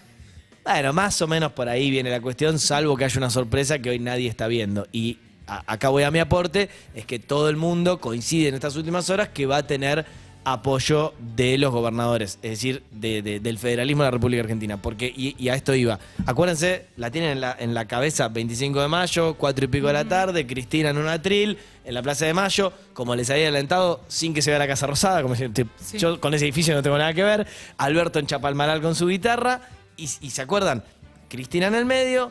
Bueno, 0.64 0.92
más 0.92 1.20
o 1.22 1.26
menos 1.26 1.52
por 1.52 1.68
ahí 1.68 1.90
viene 1.90 2.10
la 2.10 2.20
cuestión, 2.20 2.58
salvo 2.58 2.96
que 2.96 3.04
haya 3.04 3.18
una 3.18 3.30
sorpresa 3.30 3.78
que 3.78 3.90
hoy 3.90 3.98
nadie 3.98 4.28
está 4.28 4.46
viendo. 4.46 4.86
Y 4.92 5.18
a- 5.46 5.64
acá 5.66 5.88
voy 5.88 6.02
a 6.02 6.10
mi 6.10 6.18
aporte, 6.18 6.68
es 6.94 7.06
que 7.06 7.18
todo 7.18 7.48
el 7.48 7.56
mundo 7.56 7.98
coincide 8.00 8.48
en 8.48 8.54
estas 8.54 8.76
últimas 8.76 9.08
horas 9.10 9.28
que 9.30 9.46
va 9.46 9.58
a 9.58 9.66
tener 9.66 10.04
apoyo 10.44 11.12
de 11.36 11.58
los 11.58 11.70
gobernadores, 11.70 12.38
es 12.42 12.50
decir, 12.52 12.82
de- 12.90 13.20
de- 13.20 13.40
del 13.40 13.58
federalismo 13.58 14.02
de 14.02 14.06
la 14.06 14.10
República 14.12 14.42
Argentina. 14.42 14.80
Porque, 14.80 15.06
y, 15.14 15.34
y 15.38 15.48
a 15.50 15.54
esto 15.54 15.74
iba. 15.74 15.98
Acuérdense, 16.24 16.86
la 16.96 17.10
tienen 17.10 17.32
en 17.32 17.40
la, 17.42 17.56
en 17.58 17.74
la 17.74 17.84
cabeza 17.86 18.28
25 18.28 18.80
de 18.80 18.88
mayo, 18.88 19.34
4 19.34 19.64
y 19.64 19.68
pico 19.68 19.88
de 19.88 19.92
la 19.92 20.04
tarde, 20.06 20.46
Cristina 20.46 20.90
en 20.90 20.98
un 20.98 21.08
atril, 21.08 21.58
en 21.84 21.94
la 21.94 22.02
Plaza 22.02 22.24
de 22.26 22.32
Mayo, 22.34 22.72
como 22.94 23.14
les 23.16 23.28
había 23.30 23.44
adelantado, 23.44 24.02
sin 24.08 24.32
que 24.32 24.40
se 24.42 24.50
vea 24.50 24.58
la 24.58 24.66
Casa 24.66 24.86
Rosada, 24.86 25.22
como 25.22 25.34
si- 25.34 25.48
te- 25.50 25.66
Sí. 25.78 25.98
yo 25.98 26.20
con 26.20 26.32
ese 26.32 26.44
edificio 26.46 26.74
no 26.74 26.82
tengo 26.82 26.96
nada 26.96 27.12
que 27.12 27.22
ver, 27.22 27.46
Alberto 27.78 28.18
en 28.18 28.26
Chapalmaral 28.26 28.80
con 28.80 28.94
su 28.94 29.08
guitarra, 29.08 29.60
y, 30.04 30.26
y 30.26 30.30
se 30.30 30.42
acuerdan, 30.42 30.82
Cristina 31.28 31.68
en 31.68 31.74
el 31.74 31.84
medio, 31.86 32.30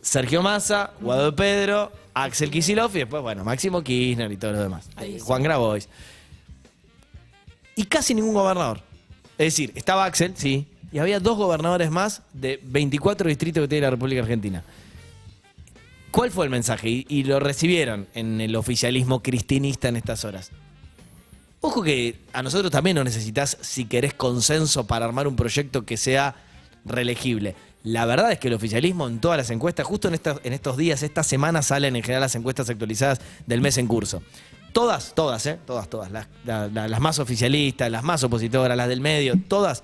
Sergio 0.00 0.42
Massa, 0.42 0.92
Guado 1.00 1.34
Pedro, 1.34 1.92
Axel 2.14 2.50
Kicillof 2.50 2.94
y 2.96 3.00
después, 3.00 3.22
bueno, 3.22 3.44
Máximo 3.44 3.82
Kirchner 3.82 4.30
y 4.32 4.36
todo 4.36 4.52
lo 4.52 4.62
demás. 4.62 4.88
Ahí 4.96 5.14
sí. 5.14 5.20
Juan 5.20 5.42
Grabois. 5.42 5.88
Y 7.76 7.84
casi 7.84 8.14
ningún 8.14 8.34
gobernador. 8.34 8.80
Es 9.38 9.46
decir, 9.46 9.72
estaba 9.74 10.04
Axel, 10.04 10.34
sí, 10.36 10.66
y 10.90 10.98
había 10.98 11.20
dos 11.20 11.38
gobernadores 11.38 11.90
más 11.90 12.22
de 12.32 12.60
24 12.62 13.28
distritos 13.28 13.62
que 13.62 13.68
tiene 13.68 13.86
la 13.86 13.90
República 13.90 14.20
Argentina. 14.22 14.62
¿Cuál 16.10 16.30
fue 16.30 16.44
el 16.44 16.50
mensaje? 16.50 16.90
Y, 16.90 17.06
y 17.08 17.24
lo 17.24 17.40
recibieron 17.40 18.06
en 18.12 18.40
el 18.40 18.54
oficialismo 18.56 19.22
cristinista 19.22 19.88
en 19.88 19.96
estas 19.96 20.24
horas. 20.24 20.50
Ojo 21.62 21.82
que 21.82 22.18
a 22.32 22.42
nosotros 22.42 22.70
también 22.70 22.96
nos 22.96 23.04
necesitas 23.04 23.56
si 23.60 23.86
querés 23.86 24.12
consenso 24.12 24.86
para 24.86 25.06
armar 25.06 25.28
un 25.28 25.36
proyecto 25.36 25.86
que 25.86 25.96
sea 25.96 26.34
reelegible. 26.84 27.54
La 27.84 28.06
verdad 28.06 28.30
es 28.32 28.38
que 28.38 28.48
el 28.48 28.54
oficialismo 28.54 29.08
en 29.08 29.18
todas 29.20 29.36
las 29.36 29.50
encuestas, 29.50 29.86
justo 29.86 30.08
en, 30.08 30.14
estas- 30.14 30.40
en 30.44 30.52
estos 30.52 30.76
días, 30.76 31.02
esta 31.02 31.22
semana 31.24 31.62
salen 31.62 31.96
en 31.96 32.02
general 32.02 32.20
las 32.22 32.34
encuestas 32.34 32.68
actualizadas 32.70 33.20
del 33.46 33.60
mes 33.60 33.76
en 33.78 33.86
curso. 33.88 34.22
Todas, 34.72 35.14
todas, 35.14 35.44
¿eh? 35.46 35.58
Todas, 35.66 35.88
todas. 35.90 36.10
Las, 36.12 36.28
la- 36.44 36.68
la- 36.68 36.88
las 36.88 37.00
más 37.00 37.18
oficialistas, 37.18 37.90
las 37.90 38.02
más 38.04 38.22
opositoras, 38.24 38.76
las 38.76 38.88
del 38.88 39.00
medio, 39.00 39.34
todas 39.48 39.82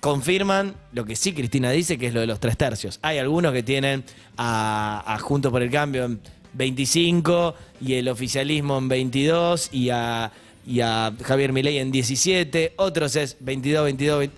confirman 0.00 0.74
lo 0.92 1.04
que 1.04 1.16
sí 1.16 1.32
Cristina 1.32 1.70
dice, 1.70 1.98
que 1.98 2.06
es 2.06 2.14
lo 2.14 2.20
de 2.20 2.26
los 2.26 2.38
tres 2.40 2.56
tercios. 2.56 2.98
Hay 3.02 3.18
algunos 3.18 3.52
que 3.52 3.62
tienen 3.62 4.04
a, 4.36 5.02
a 5.06 5.18
Juntos 5.18 5.50
por 5.50 5.62
el 5.62 5.70
Cambio 5.70 6.04
en 6.04 6.20
25 6.54 7.54
y 7.80 7.94
el 7.94 8.08
oficialismo 8.08 8.78
en 8.78 8.88
22 8.88 9.70
y 9.72 9.90
a, 9.90 10.30
y 10.66 10.80
a 10.80 11.12
Javier 11.24 11.52
Milei 11.52 11.78
en 11.78 11.90
17, 11.90 12.74
otros 12.76 13.16
es 13.16 13.36
22, 13.40 13.84
22, 13.84 14.18
20, 14.20 14.36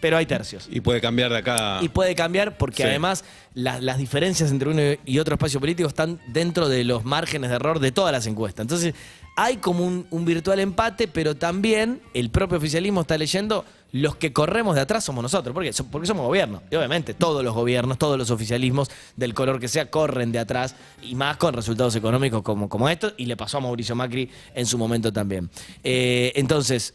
pero 0.00 0.16
hay 0.16 0.26
tercios. 0.26 0.68
Y 0.70 0.80
puede 0.80 1.00
cambiar 1.00 1.30
de 1.30 1.38
acá. 1.38 1.78
Y 1.82 1.88
puede 1.88 2.14
cambiar 2.14 2.56
porque 2.56 2.82
Sí. 2.82 2.88
además 2.88 3.24
la- 3.54 3.80
las 3.80 3.98
diferencias 3.98 4.50
entre 4.50 4.68
uno 4.70 4.82
y 5.04 5.18
otro 5.18 5.34
espacio 5.34 5.58
político 5.60 5.88
están 5.88 6.20
dentro 6.28 6.68
de 6.68 6.84
los 6.84 7.04
márgenes 7.04 7.50
de 7.50 7.56
error 7.56 7.80
de 7.80 7.92
todas 7.92 8.12
las 8.12 8.26
encuestas. 8.26 8.62
Entonces 8.64 8.94
hay 9.36 9.58
como 9.58 9.84
un, 9.84 10.06
un 10.10 10.24
virtual 10.24 10.58
empate, 10.60 11.06
pero 11.08 11.36
también 11.36 12.00
el 12.14 12.30
propio 12.30 12.58
oficialismo 12.58 13.02
está 13.02 13.16
leyendo 13.16 13.64
los 13.90 14.16
que 14.16 14.32
corremos 14.34 14.74
de 14.74 14.82
atrás 14.82 15.02
somos 15.04 15.22
nosotros. 15.22 15.54
¿Por 15.54 15.62
qué? 15.62 15.72
So- 15.72 15.86
Porque 15.86 16.06
somos 16.06 16.26
gobierno. 16.26 16.62
Y 16.70 16.76
obviamente 16.76 17.14
todos 17.14 17.42
los 17.42 17.54
gobiernos, 17.54 17.96
todos 17.98 18.18
los 18.18 18.30
oficialismos 18.30 18.90
del 19.16 19.32
color 19.34 19.58
que 19.60 19.68
sea, 19.68 19.90
corren 19.90 20.30
de 20.32 20.38
atrás 20.40 20.74
y 21.02 21.14
más 21.14 21.36
con 21.38 21.54
resultados 21.54 21.96
económicos 21.96 22.42
como, 22.42 22.68
como 22.68 22.88
estos. 22.88 23.14
Y 23.16 23.26
le 23.26 23.36
pasó 23.36 23.58
a 23.58 23.60
Mauricio 23.60 23.94
Macri 23.94 24.30
en 24.54 24.66
su 24.66 24.76
momento 24.76 25.12
también. 25.12 25.48
Eh, 25.82 26.32
entonces, 26.34 26.94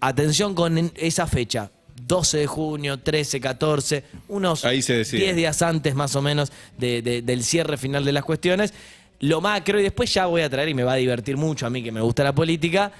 atención 0.00 0.54
con 0.54 0.90
esa 0.96 1.26
fecha. 1.26 1.70
12 2.06 2.38
de 2.38 2.46
junio, 2.46 2.98
13, 2.98 3.40
14, 3.40 4.04
unos 4.28 4.64
Ahí 4.64 4.82
se 4.82 4.94
decide. 4.94 5.22
10 5.22 5.36
días 5.36 5.62
antes 5.62 5.94
más 5.94 6.14
o 6.16 6.22
menos 6.22 6.52
de- 6.78 7.02
de- 7.02 7.22
del 7.22 7.44
cierre 7.44 7.76
final 7.76 8.04
de 8.04 8.12
las 8.12 8.24
cuestiones. 8.24 8.74
Lo 9.20 9.40
macro, 9.40 9.78
y 9.78 9.82
después 9.82 10.12
ya 10.12 10.26
voy 10.26 10.42
a 10.42 10.50
traer, 10.50 10.68
y 10.68 10.74
me 10.74 10.82
va 10.84 10.94
a 10.94 10.96
divertir 10.96 11.36
mucho 11.36 11.66
a 11.66 11.70
mí 11.70 11.82
que 11.82 11.92
me 11.92 12.00
gusta 12.00 12.24
la 12.24 12.34
política, 12.34 12.90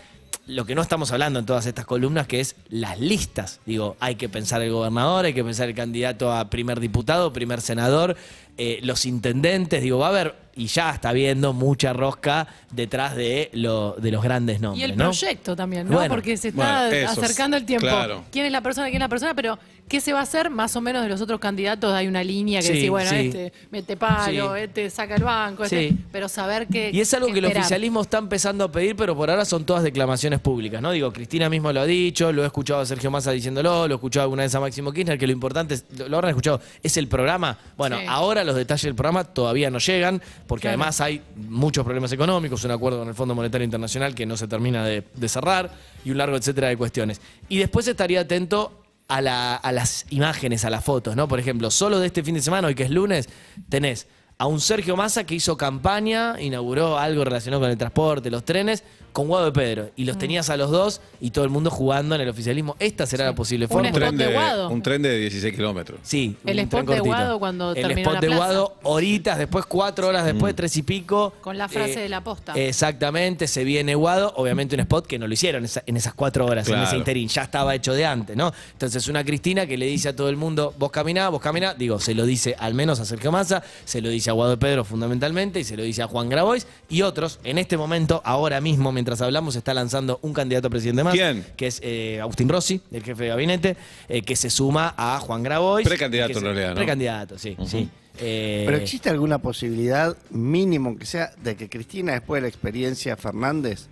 lo 0.46 0.64
que 0.64 0.74
no 0.74 0.82
estamos 0.82 1.10
hablando 1.12 1.38
en 1.38 1.46
todas 1.46 1.66
estas 1.66 1.84
columnas, 1.84 2.26
que 2.26 2.40
es 2.40 2.56
las 2.68 2.98
listas. 3.00 3.60
Digo, 3.66 3.96
hay 4.00 4.14
que 4.16 4.28
pensar 4.28 4.62
el 4.62 4.72
gobernador, 4.72 5.24
hay 5.24 5.34
que 5.34 5.44
pensar 5.44 5.68
el 5.68 5.74
candidato 5.74 6.32
a 6.32 6.48
primer 6.50 6.80
diputado, 6.80 7.32
primer 7.32 7.60
senador, 7.60 8.16
eh, 8.58 8.80
los 8.82 9.06
intendentes, 9.06 9.82
digo, 9.82 9.98
va 9.98 10.06
a 10.06 10.10
haber, 10.10 10.34
y 10.54 10.66
ya 10.66 10.90
está 10.90 11.12
viendo 11.12 11.52
mucha 11.54 11.92
rosca 11.94 12.46
detrás 12.70 13.16
de, 13.16 13.48
lo, 13.54 13.92
de 13.92 14.10
los 14.10 14.22
grandes 14.22 14.60
nombres. 14.60 14.80
Y 14.80 14.84
el 14.90 14.96
¿no? 14.98 15.04
proyecto 15.06 15.56
también, 15.56 15.88
¿no? 15.88 15.94
Bueno. 15.96 16.10
Porque 16.14 16.36
se 16.36 16.48
está 16.48 16.84
Bueno, 16.88 16.96
eso, 16.96 17.20
acercando 17.22 17.56
el 17.56 17.64
tiempo. 17.64 17.86
claro. 17.86 18.24
¿Quién 18.30 18.44
es 18.46 18.52
la 18.52 18.60
persona? 18.60 18.86
¿Quién 18.88 18.96
es 18.96 19.06
la 19.06 19.08
persona? 19.08 19.34
Pero 19.34 19.58
¿Qué 19.88 20.00
se 20.00 20.12
va 20.14 20.20
a 20.20 20.22
hacer? 20.22 20.48
Más 20.48 20.74
o 20.76 20.80
menos 20.80 21.02
de 21.02 21.08
los 21.10 21.20
otros 21.20 21.38
candidatos 21.38 21.92
hay 21.92 22.06
una 22.06 22.24
línea 22.24 22.60
que 22.60 22.68
Sí, 22.68 22.72
dice, 22.74 22.88
bueno, 22.88 23.10
sí. 23.10 23.16
este 23.26 23.52
mete 23.70 23.96
palo, 23.96 24.54
Sí. 24.54 24.60
este 24.62 24.88
saca 24.88 25.16
el 25.16 25.24
banco, 25.24 25.64
este- 25.64 25.88
Sí. 25.90 25.98
pero 26.10 26.30
saber 26.30 26.66
que. 26.68 26.90
Y 26.94 27.00
es 27.00 27.12
algo 27.12 27.26
que 27.30 27.40
el 27.40 27.44
oficialismo 27.46 28.00
está 28.00 28.16
empezando 28.18 28.64
a 28.64 28.72
pedir, 28.72 28.96
pero 28.96 29.14
por 29.14 29.28
ahora 29.28 29.44
son 29.44 29.66
todas 29.66 29.82
declamaciones 29.82 30.40
públicas, 30.40 30.80
¿no? 30.80 30.92
Digo, 30.92 31.12
Cristina 31.12 31.50
mismo 31.50 31.70
lo 31.72 31.80
ha 31.80 31.84
dicho, 31.84 32.32
lo 32.32 32.42
he 32.42 32.46
escuchado 32.46 32.80
a 32.80 32.86
Sergio 32.86 33.10
Massa 33.10 33.32
diciéndolo, 33.32 33.86
lo 33.86 33.94
he 33.94 33.96
escuchado 33.96 34.22
alguna 34.22 34.44
vez 34.44 34.54
a 34.54 34.60
Máximo 34.60 34.92
Kirchner, 34.92 35.18
que 35.18 35.26
lo 35.26 35.32
importante, 35.32 35.74
es, 35.74 35.84
lo, 35.98 36.08
lo 36.08 36.16
habrán 36.16 36.30
escuchado, 36.30 36.60
es 36.82 36.96
el 36.96 37.08
programa. 37.08 37.58
Bueno, 37.76 37.98
Sí. 37.98 38.04
Ahora 38.42 38.52
los 38.52 38.56
detalles 38.56 38.82
del 38.82 38.94
programa 38.94 39.24
todavía 39.24 39.70
no 39.70 39.78
llegan, 39.78 40.20
porque 40.46 40.62
Claro. 40.62 40.74
además 40.80 41.00
hay 41.00 41.22
muchos 41.36 41.84
problemas 41.84 42.12
económicos, 42.12 42.64
un 42.64 42.70
acuerdo 42.72 42.98
con 43.00 43.08
el 43.08 43.14
Fondo 43.14 43.34
Monetario 43.34 43.64
Internacional 43.64 44.14
que 44.14 44.26
no 44.26 44.36
se 44.36 44.48
termina 44.48 44.84
de, 44.84 45.04
de 45.14 45.28
cerrar, 45.28 45.70
y 46.04 46.10
un 46.10 46.18
largo 46.18 46.36
etcétera 46.36 46.68
de 46.68 46.76
cuestiones. 46.76 47.20
Y 47.48 47.58
después 47.58 47.86
estaría 47.88 48.20
atento 48.20 48.82
a, 49.08 49.20
la- 49.20 49.56
a 49.56 49.72
las 49.72 50.06
imágenes, 50.10 50.64
a 50.64 50.70
las 50.70 50.84
fotos, 50.84 51.16
¿no? 51.16 51.28
Por 51.28 51.38
ejemplo, 51.38 51.70
solo 51.70 51.98
de 52.00 52.06
este 52.06 52.22
fin 52.22 52.34
de 52.34 52.42
semana, 52.42 52.68
hoy 52.68 52.74
que 52.74 52.84
es 52.84 52.90
lunes, 52.90 53.28
tenés 53.68 54.06
a 54.38 54.46
un 54.46 54.60
Sergio 54.60 54.96
Massa 54.96 55.24
que 55.24 55.34
hizo 55.36 55.56
campaña, 55.56 56.40
inauguró 56.40 56.98
algo 56.98 57.22
relacionado 57.24 57.60
con 57.60 57.70
el 57.70 57.78
transporte, 57.78 58.30
los 58.30 58.44
trenes, 58.44 58.82
con 59.12 59.28
Guado 59.28 59.46
de 59.46 59.52
Pedro. 59.52 59.90
Y 59.96 60.02
Mm. 60.04 60.06
los 60.06 60.18
tenías 60.18 60.50
a 60.50 60.56
los 60.56 60.70
dos 60.70 61.00
y 61.20 61.30
todo 61.30 61.44
el 61.44 61.50
mundo 61.50 61.70
jugando 61.70 62.14
en 62.14 62.20
el 62.22 62.28
oficialismo. 62.28 62.76
Esta 62.78 63.06
será 63.06 63.24
la 63.26 63.34
posible 63.34 63.66
Un 63.66 63.70
forma. 63.70 63.88
spot 63.88 64.00
tren 64.00 64.16
de 64.16 64.26
de, 64.26 64.32
Guado. 64.32 64.70
un 64.70 64.82
tren 64.82 65.02
de 65.02 65.18
16 65.18 65.54
kilómetros. 65.54 66.00
Sí, 66.02 66.36
El 66.44 66.58
un 66.58 66.64
spot 66.64 66.70
tren 66.70 66.80
de 66.86 66.86
cortito. 66.86 67.04
Guado 67.04 67.38
cuando 67.38 67.70
El 67.70 67.82
terminó 67.82 68.00
spot 68.00 68.14
la 68.14 68.20
de 68.20 68.26
plaza. 68.28 68.38
Guado, 68.44 68.76
horitas, 68.82 69.38
después 69.38 69.66
cuatro 69.66 70.08
horas 70.08 70.24
después, 70.24 70.54
tres 70.56 70.76
y 70.76 70.82
pico. 70.82 71.32
Con 71.40 71.58
la 71.58 71.68
frase 71.68 72.00
de 72.00 72.08
la 72.08 72.22
posta. 72.22 72.54
Exactamente, 72.54 73.46
se 73.46 73.64
viene 73.64 73.94
Guado. 73.94 74.32
Obviamente 74.36 74.74
un 74.74 74.80
spot 74.80 75.06
que 75.06 75.18
no 75.18 75.26
lo 75.28 75.34
hicieron 75.34 75.64
esa- 75.64 75.82
en 75.86 75.96
esas 75.96 76.14
cuatro 76.14 76.46
horas, 76.46 76.66
en 76.66 76.74
Claro. 76.74 76.88
ese 76.88 76.96
interín. 76.96 77.28
Ya 77.28 77.42
estaba 77.42 77.74
hecho 77.74 77.92
de 77.94 78.04
antes, 78.06 78.36
¿no? 78.36 78.52
Entonces 78.72 79.06
una 79.08 79.24
Cristina 79.24 79.66
que 79.66 79.76
le 79.76 79.86
dice 79.86 80.08
a 80.08 80.16
todo 80.16 80.28
el 80.28 80.36
mundo, 80.36 80.74
vos 80.78 80.90
caminá, 80.90 81.28
vos 81.28 81.40
caminá. 81.40 81.74
Digo, 81.74 82.00
se 82.00 82.14
lo 82.14 82.24
dice 82.26 82.56
al 82.58 82.74
menos 82.74 82.98
a 83.00 83.04
Sergio 83.04 83.30
Massa, 83.30 83.62
se 83.84 84.00
lo 84.00 84.08
dice 84.08 84.30
a 84.30 84.32
Guado 84.32 84.52
de 84.52 84.56
Pedro 84.56 84.84
fundamentalmente 84.84 85.60
y 85.60 85.64
se 85.64 85.76
lo 85.76 85.82
dice 85.82 86.02
a 86.02 86.08
Juan 86.08 86.28
Grabois 86.28 86.66
y 86.88 87.02
otros. 87.02 87.38
En 87.44 87.58
este 87.58 87.76
momento, 87.76 88.20
ahora 88.24 88.60
mismo, 88.60 88.90
mientras 88.92 89.01
hablamos, 89.20 89.56
está 89.56 89.74
lanzando 89.74 90.18
un 90.22 90.32
candidato 90.32 90.68
a 90.68 90.70
presidente 90.70 91.04
más. 91.04 91.14
¿Quién? 91.14 91.44
Que 91.56 91.66
es 91.66 91.80
eh, 91.82 92.20
Agustín 92.20 92.48
Rossi, 92.48 92.80
el 92.90 93.02
jefe 93.02 93.24
de 93.24 93.28
gabinete, 93.30 93.76
eh, 94.08 94.22
que 94.22 94.36
se 94.36 94.50
suma 94.50 94.94
a 94.96 95.18
Juan 95.20 95.42
Grabois. 95.42 95.86
Precandidato, 95.86 96.38
en 96.38 96.44
realidad, 96.44 96.70
¿no? 96.70 96.76
Precandidato, 96.76 97.38
sí, 97.38 97.56
sí. 97.66 97.88
Eh, 98.18 98.64
Pero 98.66 98.76
existe 98.76 99.08
alguna 99.08 99.38
posibilidad 99.38 100.16
mínimo 100.30 100.96
que 100.96 101.06
sea 101.06 101.32
de 101.42 101.56
que 101.56 101.68
Cristina, 101.68 102.12
después 102.12 102.38
de 102.38 102.42
la 102.42 102.48
experiencia 102.48 103.16
Fernández, 103.16 103.88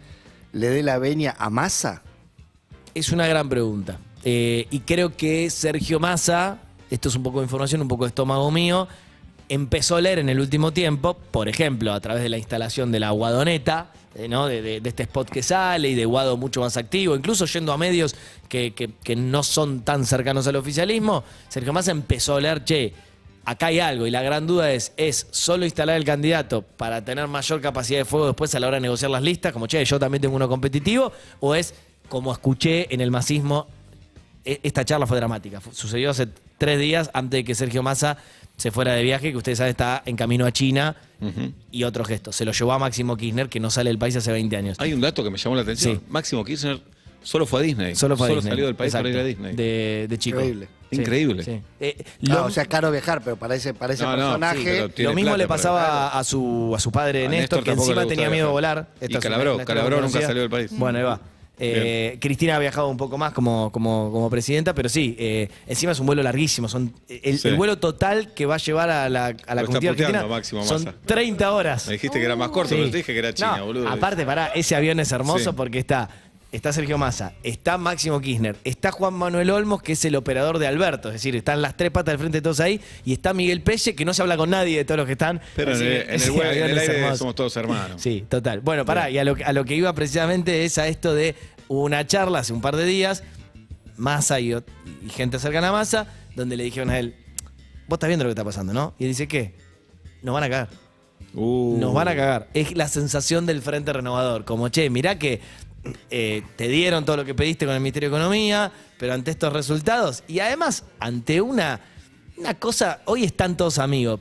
le 0.52 0.68
dé 0.68 0.82
la 0.82 0.98
veña 0.98 1.34
a 1.38 1.50
Massa? 1.50 2.02
Es 2.94 3.12
una 3.12 3.26
gran 3.26 3.48
pregunta. 3.48 3.98
Eh, 4.24 4.66
y 4.70 4.80
creo 4.80 5.16
que 5.16 5.48
Sergio 5.48 6.00
Massa, 6.00 6.58
esto 6.90 7.08
es 7.08 7.16
un 7.16 7.22
poco 7.22 7.40
de 7.40 7.44
información, 7.44 7.80
un 7.80 7.88
poco 7.88 8.04
de 8.04 8.08
estómago 8.08 8.50
mío, 8.50 8.88
empezó 9.50 9.96
a 9.96 10.00
leer 10.00 10.20
en 10.20 10.28
el 10.28 10.38
último 10.38 10.72
tiempo, 10.72 11.14
por 11.14 11.48
ejemplo, 11.48 11.92
a 11.92 12.00
través 12.00 12.22
de 12.22 12.28
la 12.28 12.38
instalación 12.38 12.92
de 12.92 13.00
la 13.00 13.10
guadoneta, 13.10 13.90
eh, 14.14 14.28
¿no? 14.28 14.46
de, 14.46 14.80
este 14.84 15.02
spot 15.02 15.28
que 15.28 15.42
sale 15.42 15.88
y 15.90 15.94
de 15.96 16.04
Guado 16.04 16.36
mucho 16.36 16.60
más 16.60 16.76
activo, 16.76 17.16
incluso 17.16 17.46
yendo 17.46 17.72
a 17.72 17.76
medios 17.76 18.14
que, 18.48 18.72
que- 18.72 19.16
no 19.16 19.42
son 19.42 19.80
tan 19.82 20.06
cercanos 20.06 20.46
al 20.46 20.54
oficialismo, 20.54 21.24
Sergio 21.48 21.72
Massa 21.72 21.90
empezó 21.90 22.36
a 22.36 22.40
leer, 22.40 22.64
che, 22.64 22.92
acá 23.44 23.66
hay 23.66 23.80
algo 23.80 24.06
y 24.06 24.12
la 24.12 24.22
gran 24.22 24.46
duda 24.46 24.72
es, 24.72 24.92
¿es 24.96 25.26
solo 25.32 25.64
instalar 25.64 25.96
el 25.96 26.04
candidato 26.04 26.62
para 26.62 27.04
tener 27.04 27.26
mayor 27.26 27.60
capacidad 27.60 27.98
de 27.98 28.04
fuego 28.04 28.26
después 28.28 28.54
a 28.54 28.60
la 28.60 28.68
hora 28.68 28.76
de 28.76 28.82
negociar 28.82 29.10
las 29.10 29.22
listas, 29.22 29.52
como, 29.52 29.66
che, 29.66 29.84
yo 29.84 29.98
también 29.98 30.22
tengo 30.22 30.36
uno 30.36 30.48
competitivo, 30.48 31.12
o 31.40 31.56
es, 31.56 31.74
como 32.08 32.32
escuché 32.32 32.92
en 32.94 33.00
el 33.00 33.10
masismo, 33.10 33.66
e- 34.44 34.60
esta 34.62 34.84
charla 34.84 35.08
fue 35.08 35.16
dramática. 35.16 35.60
Sucedió 35.72 36.10
hace 36.10 36.28
tres 36.56 36.78
días 36.78 37.10
antes 37.14 37.38
de 37.38 37.44
que 37.44 37.54
Sergio 37.56 37.82
Massa 37.82 38.16
se 38.60 38.70
fuera 38.70 38.92
de 38.94 39.02
viaje, 39.02 39.30
que 39.32 39.36
ustedes 39.38 39.58
saben 39.58 39.70
está 39.70 40.02
en 40.06 40.16
camino 40.16 40.46
a 40.46 40.52
China 40.52 40.94
y 41.72 41.84
otro 41.84 42.04
gesto. 42.04 42.32
Se 42.32 42.44
lo 42.44 42.52
llevó 42.52 42.72
a 42.72 42.78
Máximo 42.78 43.16
Kirchner, 43.16 43.48
que 43.48 43.58
no 43.60 43.70
sale 43.70 43.90
del 43.90 43.98
país 43.98 44.14
hace 44.16 44.30
20 44.32 44.56
años. 44.56 44.76
Hay 44.80 44.92
un 44.92 45.00
dato 45.00 45.22
que 45.24 45.30
me 45.30 45.38
llamó 45.38 45.56
la 45.56 45.62
atención. 45.62 45.96
Sí. 45.96 46.02
Máximo 46.08 46.44
Kirchner 46.44 46.80
solo 47.22 47.46
fue 47.46 47.60
a 47.60 47.62
Disney. 47.62 47.94
Solo 47.94 48.16
fue 48.16 48.28
a 48.28 48.34
Disney. 48.34 48.50
salió 48.50 48.66
del 48.66 48.74
país 48.74 48.92
para 48.92 49.08
ir 49.08 49.18
a. 49.18 49.24
Disney. 49.24 49.54
De, 49.54 50.06
de 50.08 50.18
chico. 50.18 50.38
Increíble. 50.40 50.68
Sí, 50.90 50.96
Increíble. 50.96 51.44
sí. 51.44 51.60
Eh, 51.78 51.96
Ah, 52.02 52.06
lo, 52.22 52.44
o 52.46 52.50
sea, 52.50 52.64
caro 52.66 52.90
viajar, 52.90 53.22
pero 53.22 53.36
para 53.36 53.54
ese, 53.54 53.74
para 53.74 53.94
ese 53.94 54.02
No, 54.02 54.10
no, 54.16 54.34
sí, 54.34 54.40
personaje. 54.40 54.88
lo 55.04 55.14
mismo 55.14 55.22
plata 55.30 55.36
le 55.38 55.46
pasaba 55.46 56.08
a 56.18 56.24
su, 56.24 56.72
a 56.76 56.80
su 56.80 56.90
padre 56.90 57.26
A 57.26 57.28
Néstor, 57.28 57.58
Néstor 57.60 57.64
que 57.64 57.70
encima 57.80 58.06
tenía 58.06 58.28
miedo 58.28 58.48
de 58.48 58.60
viajar. 58.60 58.76
volar. 58.76 58.88
Y 59.00 59.04
Esta 59.04 59.18
es 59.18 59.22
Calabró, 59.22 59.58
Calabró 59.64 60.00
nunca 60.00 60.20
salió 60.20 60.42
del 60.42 60.50
país. 60.50 60.70
Bueno, 60.76 60.98
ahí 60.98 61.04
va. 61.04 61.20
Eh, 61.60 62.18
Cristina 62.20 62.56
ha 62.56 62.58
viajado 62.58 62.88
un 62.88 62.96
poco 62.96 63.18
más 63.18 63.32
como, 63.32 63.70
como, 63.70 64.10
como 64.10 64.30
presidenta, 64.30 64.74
pero 64.74 64.88
sí, 64.88 65.14
eh, 65.18 65.48
encima 65.66 65.92
es 65.92 66.00
un 66.00 66.06
vuelo 66.06 66.22
larguísimo. 66.22 66.68
Son, 66.68 66.92
el, 67.08 67.38
Sí. 67.38 67.48
el 67.48 67.56
vuelo 67.56 67.78
total 67.78 68.32
que 68.34 68.46
va 68.46 68.54
a 68.54 68.58
llevar 68.58 68.90
a 68.90 69.08
la, 69.08 69.34
a 69.46 69.54
la 69.54 69.64
comitiva 69.64 69.92
argentina 69.92 70.26
Máximo 70.26 70.64
son 70.64 70.84
Massa. 70.84 70.96
30 71.04 71.52
horas. 71.52 71.86
Me 71.86 71.92
dijiste 71.94 72.18
que 72.18 72.24
era 72.24 72.36
más 72.36 72.48
corto, 72.48 72.70
Sí. 72.70 72.76
pero 72.76 72.90
te 72.90 72.96
dije 72.96 73.12
que 73.12 73.18
era 73.18 73.34
China, 73.34 73.58
No, 73.58 73.66
boludo. 73.66 73.88
Aparte, 73.88 74.24
pará, 74.24 74.46
ese 74.54 74.74
avión 74.74 74.98
es 75.00 75.12
hermoso 75.12 75.50
Sí. 75.50 75.56
porque 75.56 75.78
está, 75.78 76.08
está 76.52 76.72
Sergio 76.72 76.98
Massa, 76.98 77.32
está 77.42 77.78
Máximo 77.78 78.20
Kirchner, 78.20 78.56
está 78.64 78.90
Juan 78.90 79.14
Manuel 79.14 79.50
Olmos, 79.50 79.82
que 79.82 79.92
es 79.92 80.04
el 80.04 80.16
operador 80.16 80.58
de 80.58 80.66
Alberto, 80.66 81.08
es 81.08 81.14
decir, 81.14 81.36
están 81.36 81.62
las 81.62 81.76
tres 81.76 81.90
patas 81.90 82.12
del 82.12 82.18
frente 82.18 82.38
de 82.38 82.42
todos 82.42 82.60
ahí, 82.60 82.80
y 83.04 83.12
está 83.12 83.32
Miguel 83.34 83.62
Pelle, 83.62 83.94
que 83.94 84.04
no 84.04 84.12
se 84.14 84.22
habla 84.22 84.36
con 84.36 84.50
nadie 84.50 84.76
de 84.78 84.84
todos 84.84 84.98
los 84.98 85.06
que 85.06 85.12
están. 85.12 85.40
Pero 85.54 85.74
en 85.76 85.82
el, 85.82 86.06
que 86.06 86.14
en 86.14 86.20
el 86.64 86.70
en 86.70 86.78
aire 86.78 87.16
somos 87.16 87.34
todos 87.34 87.56
hermanos. 87.56 88.00
Sí, 88.02 88.24
total. 88.28 88.60
Bueno, 88.60 88.84
pará, 88.84 89.10
y 89.10 89.18
a 89.18 89.24
lo, 89.24 89.36
que- 89.36 89.44
a 89.44 89.52
lo 89.52 89.64
que 89.64 89.74
iba 89.76 89.92
precisamente 89.94 90.64
es 90.64 90.76
a 90.78 90.88
esto 90.88 91.14
de 91.14 91.34
una 91.68 92.06
charla 92.06 92.40
hace 92.40 92.52
un 92.52 92.60
par 92.60 92.74
de 92.76 92.84
días, 92.84 93.22
Massa 93.96 94.40
y, 94.40 94.52
y 94.54 95.08
gente 95.10 95.38
cercana 95.38 95.68
a 95.68 95.72
Massa, 95.72 96.06
donde 96.34 96.56
le 96.56 96.64
dijeron 96.64 96.90
a 96.90 96.98
él, 96.98 97.14
vos 97.86 97.96
estás 97.96 98.08
viendo 98.08 98.24
lo 98.24 98.28
que 98.28 98.32
está 98.32 98.44
pasando, 98.44 98.72
¿no? 98.72 98.94
Y 98.98 99.04
él 99.04 99.10
dice, 99.10 99.28
¿qué? 99.28 99.54
Nos 100.22 100.32
van 100.34 100.44
a 100.44 100.48
cagar. 100.48 100.68
Uh. 101.34 101.76
Nos 101.78 101.94
van 101.94 102.08
a 102.08 102.16
cagar. 102.16 102.48
Es 102.54 102.74
la 102.76 102.88
sensación 102.88 103.46
del 103.46 103.62
Frente 103.62 103.92
Renovador. 103.92 104.44
Como, 104.44 104.68
che, 104.68 104.90
mirá 104.90 105.18
que 105.18 105.40
eh, 106.10 106.42
te 106.56 106.68
dieron 106.68 107.04
todo 107.04 107.16
lo 107.18 107.24
que 107.24 107.34
pediste 107.34 107.64
con 107.66 107.74
el 107.74 107.80
Ministerio 107.80 108.10
de 108.10 108.16
Economía, 108.16 108.70
pero 108.98 109.14
ante 109.14 109.30
estos 109.30 109.52
resultados, 109.52 110.22
y 110.28 110.40
además 110.40 110.84
ante 110.98 111.40
una, 111.40 111.80
una 112.36 112.54
cosa, 112.54 113.00
hoy 113.06 113.24
están 113.24 113.56
todos 113.56 113.78
amigos, 113.78 114.20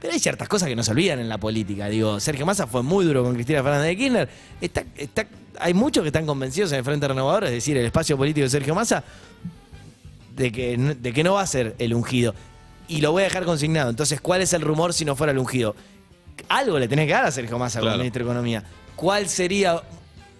pero 0.00 0.12
hay 0.12 0.18
ciertas 0.20 0.48
cosas 0.48 0.68
que 0.68 0.76
no 0.76 0.82
se 0.82 0.90
olvidan 0.92 1.18
en 1.18 1.28
la 1.28 1.38
política. 1.38 1.88
Digo, 1.88 2.20
Sergio 2.20 2.44
Massa 2.46 2.66
fue 2.66 2.82
muy 2.82 3.04
duro 3.04 3.24
con 3.24 3.34
Cristina 3.34 3.62
Fernández 3.62 3.88
de 3.88 3.96
Kirchner. 3.96 4.28
Está, 4.60 4.84
está, 4.94 5.26
hay 5.58 5.72
muchos 5.74 6.02
que 6.02 6.08
están 6.08 6.26
convencidos 6.26 6.70
en 6.72 6.78
el 6.78 6.84
Frente 6.84 7.08
Renovador, 7.08 7.44
es 7.44 7.50
decir, 7.50 7.76
el 7.78 7.86
espacio 7.86 8.16
político 8.16 8.44
de 8.44 8.50
Sergio 8.50 8.74
Massa, 8.74 9.02
de 10.36 10.52
que, 10.52 10.76
de 10.76 11.12
que 11.12 11.24
no 11.24 11.34
va 11.34 11.40
a 11.40 11.46
ser 11.46 11.74
el 11.78 11.94
ungido. 11.94 12.34
Y 12.88 13.00
lo 13.00 13.10
voy 13.10 13.22
a 13.22 13.24
dejar 13.24 13.44
consignado. 13.44 13.88
Entonces, 13.90 14.20
¿cuál 14.20 14.42
es 14.42 14.52
el 14.52 14.60
rumor 14.60 14.92
si 14.92 15.04
no 15.06 15.16
fuera 15.16 15.32
el 15.32 15.38
ungido? 15.38 15.74
Algo 16.48 16.78
le 16.78 16.88
tenés 16.88 17.06
que 17.06 17.12
dar 17.14 17.24
a 17.24 17.30
Sergio 17.32 17.58
Massa 17.58 17.80
Claro. 17.80 17.92
como 17.94 17.98
ministro 18.02 18.24
de 18.24 18.30
Economía. 18.30 18.62
¿Cuál 18.94 19.28
sería 19.28 19.80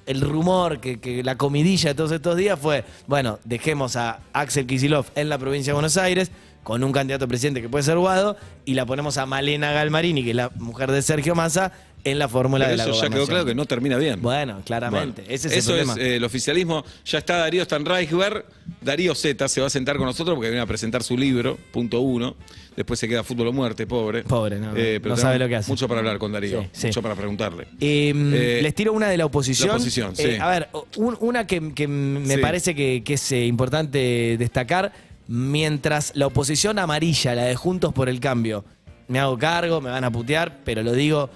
el 0.06 0.20
rumor 0.20 0.80
que, 0.80 0.98
que 0.98 1.22
la 1.22 1.36
comidilla 1.36 1.90
de 1.90 1.94
todos 1.94 2.12
estos 2.12 2.36
días 2.36 2.58
fue, 2.58 2.84
bueno, 3.06 3.38
dejemos 3.44 3.96
a 3.96 4.20
Axel 4.32 4.66
Kisilov 4.66 5.06
en 5.14 5.28
la 5.28 5.38
provincia 5.38 5.72
de 5.72 5.74
Buenos 5.74 5.96
Aires 5.96 6.30
con 6.66 6.82
un 6.82 6.90
candidato 6.90 7.28
presidente 7.28 7.62
que 7.62 7.68
puede 7.68 7.84
ser 7.84 7.96
Guado 7.96 8.36
y 8.64 8.74
la 8.74 8.84
ponemos 8.86 9.18
a 9.18 9.26
Malena 9.26 9.70
Galmarini, 9.70 10.24
que 10.24 10.30
es 10.30 10.36
la 10.36 10.50
mujer 10.56 10.90
de 10.90 11.00
Sergio 11.00 11.36
Massa, 11.36 11.70
en 12.10 12.18
la 12.18 12.28
fórmula 12.28 12.68
de 12.68 12.76
la 12.76 12.84
eso 12.84 12.92
ya 13.02 13.08
quedó 13.10 13.26
claro 13.26 13.44
que 13.44 13.54
no 13.54 13.66
termina 13.66 13.96
bien. 13.98 14.20
Bueno, 14.22 14.62
claramente. 14.64 15.22
Bueno, 15.22 15.34
Ese 15.34 15.48
es 15.48 15.54
eso 15.58 15.74
el 15.74 15.80
es 15.80 15.86
problema. 15.86 16.08
eh, 16.08 16.16
el 16.16 16.24
oficialismo. 16.24 16.84
Ya 17.04 17.18
está 17.18 17.36
Darío 17.38 17.64
Stanreisberg. 17.64 18.44
Darío 18.80 19.14
Z 19.14 19.48
se 19.48 19.60
va 19.60 19.66
a 19.66 19.70
sentar 19.70 19.96
con 19.96 20.06
nosotros 20.06 20.34
porque 20.34 20.50
viene 20.50 20.62
a 20.62 20.66
presentar 20.66 21.02
su 21.02 21.16
libro, 21.16 21.58
punto 21.72 22.00
uno. 22.00 22.36
Después 22.76 23.00
se 23.00 23.08
queda 23.08 23.24
fútbol 23.24 23.48
o 23.48 23.52
muerte, 23.54 23.86
pobre. 23.86 24.22
Pobre, 24.24 24.58
no, 24.58 24.72
Eh, 24.76 25.00
no 25.02 25.16
sabe 25.16 25.38
lo 25.38 25.48
que 25.48 25.56
hace. 25.56 25.70
Mucho 25.70 25.88
para 25.88 26.00
hablar 26.00 26.18
con 26.18 26.30
Darío. 26.32 26.62
Sí, 26.62 26.68
sí. 26.72 26.86
Mucho 26.88 27.00
para 27.02 27.14
preguntarle. 27.14 27.64
Eh, 27.80 28.12
Eh, 28.14 28.60
les 28.62 28.74
tiro 28.74 28.92
una 28.92 29.08
de 29.08 29.16
la 29.16 29.24
oposición. 29.26 29.68
la 29.68 29.74
oposición, 29.76 30.14
sí. 30.14 30.22
Eh, 30.24 30.38
a 30.40 30.48
ver, 30.50 30.68
un- 30.96 31.16
una 31.20 31.46
que, 31.46 31.72
que 31.74 31.88
me 31.88 32.34
Sí. 32.34 32.40
parece 32.40 32.74
que, 32.74 33.02
que 33.02 33.14
es 33.14 33.32
eh, 33.32 33.46
importante 33.46 34.36
destacar, 34.38 34.92
mientras 35.26 36.12
la 36.14 36.26
oposición 36.26 36.78
amarilla, 36.78 37.34
la 37.34 37.44
de 37.44 37.56
Juntos 37.56 37.92
por 37.92 38.08
el 38.08 38.20
Cambio, 38.20 38.64
me 39.08 39.18
hago 39.20 39.38
cargo, 39.38 39.80
me 39.80 39.90
van 39.90 40.04
a 40.04 40.10
putear, 40.10 40.58
pero 40.64 40.82
lo 40.82 40.92
digo, 40.92 41.30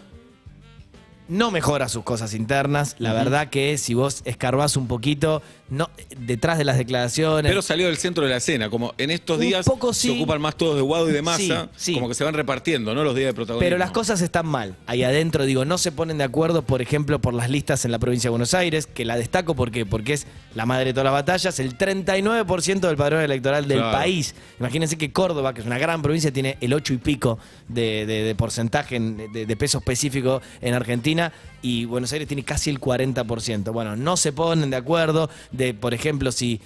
no 1.30 1.50
mejora 1.52 1.88
sus 1.88 2.02
cosas 2.04 2.34
internas. 2.34 2.96
La 2.98 3.12
verdad 3.12 3.48
que 3.48 3.78
si 3.78 3.94
vos 3.94 4.20
escarbás 4.24 4.76
un 4.76 4.88
poquito, 4.88 5.42
no, 5.70 5.88
detrás 6.18 6.58
de 6.58 6.64
las 6.64 6.76
declaraciones... 6.76 7.48
Pero 7.48 7.62
salió 7.62 7.86
del 7.86 7.96
centro 7.96 8.24
de 8.24 8.30
la 8.30 8.38
escena. 8.38 8.68
Como 8.68 8.92
en 8.98 9.10
estos 9.12 9.36
Un 9.38 9.42
días 9.46 9.64
poco 9.64 9.94
se 9.94 10.08
sí. 10.08 10.10
ocupan 10.16 10.40
más 10.40 10.56
todos 10.56 10.74
de 10.74 10.82
Guado 10.82 11.08
y 11.08 11.12
de 11.12 11.22
Massa. 11.22 11.68
Sí, 11.76 11.92
sí. 11.92 11.94
Como 11.94 12.08
que 12.08 12.14
se 12.14 12.24
van 12.24 12.34
repartiendo, 12.34 12.94
¿no? 12.94 13.04
Los 13.04 13.14
días 13.14 13.28
de 13.28 13.34
protagonismo. 13.34 13.64
Pero 13.64 13.78
las 13.78 13.92
cosas 13.92 14.20
están 14.20 14.46
mal. 14.46 14.74
Ahí 14.86 15.04
adentro, 15.04 15.44
digo, 15.46 15.64
no 15.64 15.78
se 15.78 15.92
ponen 15.92 16.18
de 16.18 16.24
acuerdo, 16.24 16.62
por 16.62 16.82
ejemplo, 16.82 17.20
por 17.20 17.32
las 17.32 17.48
listas 17.48 17.84
en 17.84 17.92
la 17.92 18.00
provincia 18.00 18.26
de 18.26 18.30
Buenos 18.32 18.52
Aires, 18.52 18.86
que 18.88 19.04
la 19.04 19.16
destaco 19.16 19.54
porque, 19.54 19.86
porque 19.86 20.14
es 20.14 20.26
la 20.56 20.66
madre 20.66 20.86
de 20.86 20.92
todas 20.94 21.04
las 21.04 21.12
batallas, 21.12 21.60
el 21.60 21.78
39% 21.78 22.80
del 22.80 22.96
padrón 22.96 23.20
electoral 23.22 23.68
del 23.68 23.78
Claro. 23.78 23.96
país. 23.98 24.34
Imagínense 24.58 24.98
que 24.98 25.12
Córdoba, 25.12 25.54
que 25.54 25.60
es 25.60 25.66
una 25.66 25.78
gran 25.78 26.02
provincia, 26.02 26.32
tiene 26.32 26.56
el 26.60 26.72
8 26.74 26.94
y 26.94 26.98
pico 26.98 27.38
de, 27.68 28.04
de- 28.06 28.24
de 28.24 28.34
porcentaje 28.34 28.96
en- 28.96 29.32
de, 29.32 29.46
de 29.46 29.56
peso 29.56 29.78
específico 29.78 30.42
en 30.60 30.74
Argentina 30.74 31.19
y 31.62 31.84
Buenos 31.84 32.12
Aires 32.12 32.28
tiene 32.28 32.42
casi 32.42 32.70
el 32.70 32.80
40%. 32.80 33.72
Bueno, 33.72 33.96
no 33.96 34.16
se 34.16 34.32
ponen 34.32 34.70
de 34.70 34.76
acuerdo 34.76 35.28
de, 35.52 35.74
por 35.74 35.94
ejemplo, 35.94 36.32
si 36.32 36.60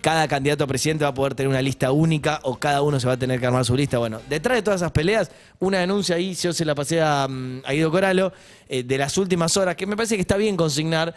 cada 0.00 0.26
candidato 0.28 0.64
a 0.64 0.66
presidente 0.66 1.04
va 1.04 1.10
a 1.10 1.14
poder 1.14 1.34
tener 1.34 1.48
una 1.48 1.60
lista 1.60 1.92
única 1.92 2.40
o 2.42 2.58
cada 2.58 2.82
uno 2.82 2.98
se 2.98 3.06
va 3.06 3.14
a 3.14 3.16
tener 3.18 3.38
que 3.38 3.46
armar 3.46 3.64
su 3.64 3.76
lista. 3.76 3.98
Bueno, 3.98 4.20
detrás 4.28 4.56
de 4.56 4.62
todas 4.62 4.80
esas 4.80 4.92
peleas, 4.92 5.30
una 5.58 5.78
denuncia 5.78 6.16
ahí, 6.16 6.34
yo 6.34 6.52
se 6.52 6.64
la 6.64 6.74
pasé 6.74 7.02
a, 7.02 7.26
mm, 7.28 7.62
a 7.64 7.72
Guido 7.72 7.90
Coralo, 7.90 8.32
eh, 8.68 8.82
de 8.82 8.98
las 8.98 9.18
últimas 9.18 9.56
horas, 9.56 9.76
que 9.76 9.86
me 9.86 9.96
parece 9.96 10.16
que 10.16 10.22
está 10.22 10.36
bien 10.36 10.56
consignar, 10.56 11.14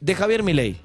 de 0.00 0.14
Javier 0.14 0.42
Milei. 0.42 0.76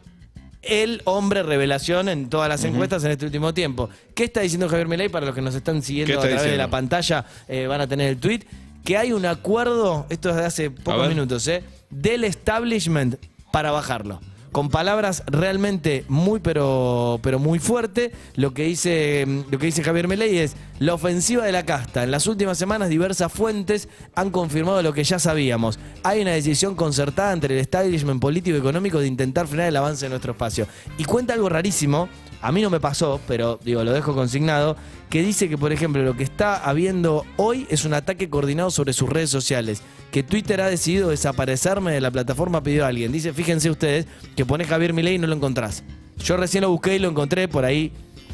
El 0.62 1.02
hombre 1.04 1.44
revelación 1.44 2.08
en 2.08 2.30
todas 2.30 2.48
las 2.48 2.64
encuestas 2.64 3.04
en 3.04 3.12
este 3.12 3.26
último 3.26 3.54
tiempo. 3.54 3.90
¿Qué 4.16 4.24
está 4.24 4.40
diciendo 4.40 4.70
Javier 4.70 4.88
Milei 4.88 5.10
para 5.10 5.26
los 5.26 5.36
que 5.36 5.42
nos 5.42 5.54
están 5.54 5.82
¿Qué 5.82 5.88
siguiendo 5.88 6.18
a 6.18 6.22
través 6.22 6.44
de 6.44 6.56
la 6.56 6.70
pantalla? 6.70 7.26
eh, 7.50 7.68
van 7.68 7.82
a 7.82 7.88
tener 7.88 8.08
el 8.08 8.18
tweet. 8.18 8.40
Que 8.84 8.98
hay 8.98 9.13
un 9.13 9.25
acuerdo, 9.25 10.06
esto 10.10 10.30
es 10.30 10.36
de 10.36 10.46
hace 10.46 10.72
pocos 10.72 11.08
minutos, 11.08 11.48
eh, 11.48 11.63
del 11.90 12.24
establishment 12.24 13.16
para 13.52 13.72
bajarlo. 13.72 14.20
Con 14.52 14.70
palabras 14.70 15.24
realmente 15.25 16.06
muy 16.10 16.40
pero 16.40 17.20
pero 17.24 17.40
muy 17.40 17.58
fuerte, 17.58 18.12
lo 18.36 18.54
que 18.54 18.66
dice 18.66 19.25
lo 19.50 19.58
que 19.58 19.66
dice 19.66 19.84
Javier 19.84 20.08
Milei 20.08 20.38
es 20.38 20.56
la 20.78 20.94
ofensiva 20.94 21.44
de 21.44 21.52
la 21.52 21.66
casta. 21.66 22.04
En 22.04 22.12
las 22.12 22.28
últimas 22.28 22.60
semanas 22.60 22.90
diversas 22.90 23.32
fuentes 23.32 23.90
han 24.13 24.30
confirmado 24.30 24.84
lo 24.84 24.94
que 24.94 25.04
ya 25.04 25.18
sabíamos. 25.18 25.80
Hay 26.04 26.22
una 26.22 26.34
decisión 26.34 26.75
concertada 26.75 27.34
entre 27.34 27.56
el 27.56 27.62
establishment 27.62 28.22
político 28.22 28.56
y 28.56 28.60
económico 28.60 29.00
de 29.00 29.08
intentar 29.08 29.48
frenar 29.48 29.70
el 29.70 29.78
avance 29.78 30.06
de 30.06 30.10
nuestro 30.10 30.34
espacio. 30.34 30.68
Y 31.00 31.06
cuenta 31.06 31.34
algo 31.34 31.50
rarísimo, 31.50 32.08
a 32.44 32.52
mí 32.52 32.62
no 32.62 32.70
me 32.70 32.80
pasó, 32.80 33.20
pero 33.28 33.60
digo, 33.64 33.84
lo 33.84 33.92
dejo 33.94 34.14
consignado, 34.14 34.76
que 35.10 35.22
dice 35.24 35.48
que, 35.50 35.58
por 35.58 35.72
ejemplo, 35.72 36.04
lo 36.04 36.16
que 36.18 36.24
está 36.24 36.58
habiendo 36.58 37.26
hoy 37.38 37.66
es 37.70 37.86
un 37.86 37.94
ataque 37.94 38.30
coordinado 38.30 38.70
sobre 38.70 38.94
sus 38.94 39.10
redes 39.10 39.30
sociales. 39.30 39.82
Que 40.12 40.22
Twitter 40.24 40.62
ha 40.62 40.68
decidido 40.68 41.10
desaparecerme 41.10 41.92
de 41.94 42.02
la 42.02 42.12
plataforma, 42.12 42.62
pidió 42.62 42.86
a 42.86 42.90
alguien. 42.90 43.12
Dice, 43.12 43.34
fíjense 43.34 43.70
ustedes, 43.70 44.06
que 44.36 44.46
pones 44.46 44.68
Javier 44.68 44.94
Milei 44.94 45.16
y 45.16 45.18
no 45.20 45.28
lo 45.28 45.36
encontrás. 45.36 45.84
Yo 46.20 46.38
recién 46.38 46.62
lo 46.62 46.70
busqué 46.70 46.96
y 46.96 47.00
lo 47.00 47.10
encontré 47.10 47.48
por 47.48 47.66
ahí. 47.66 47.92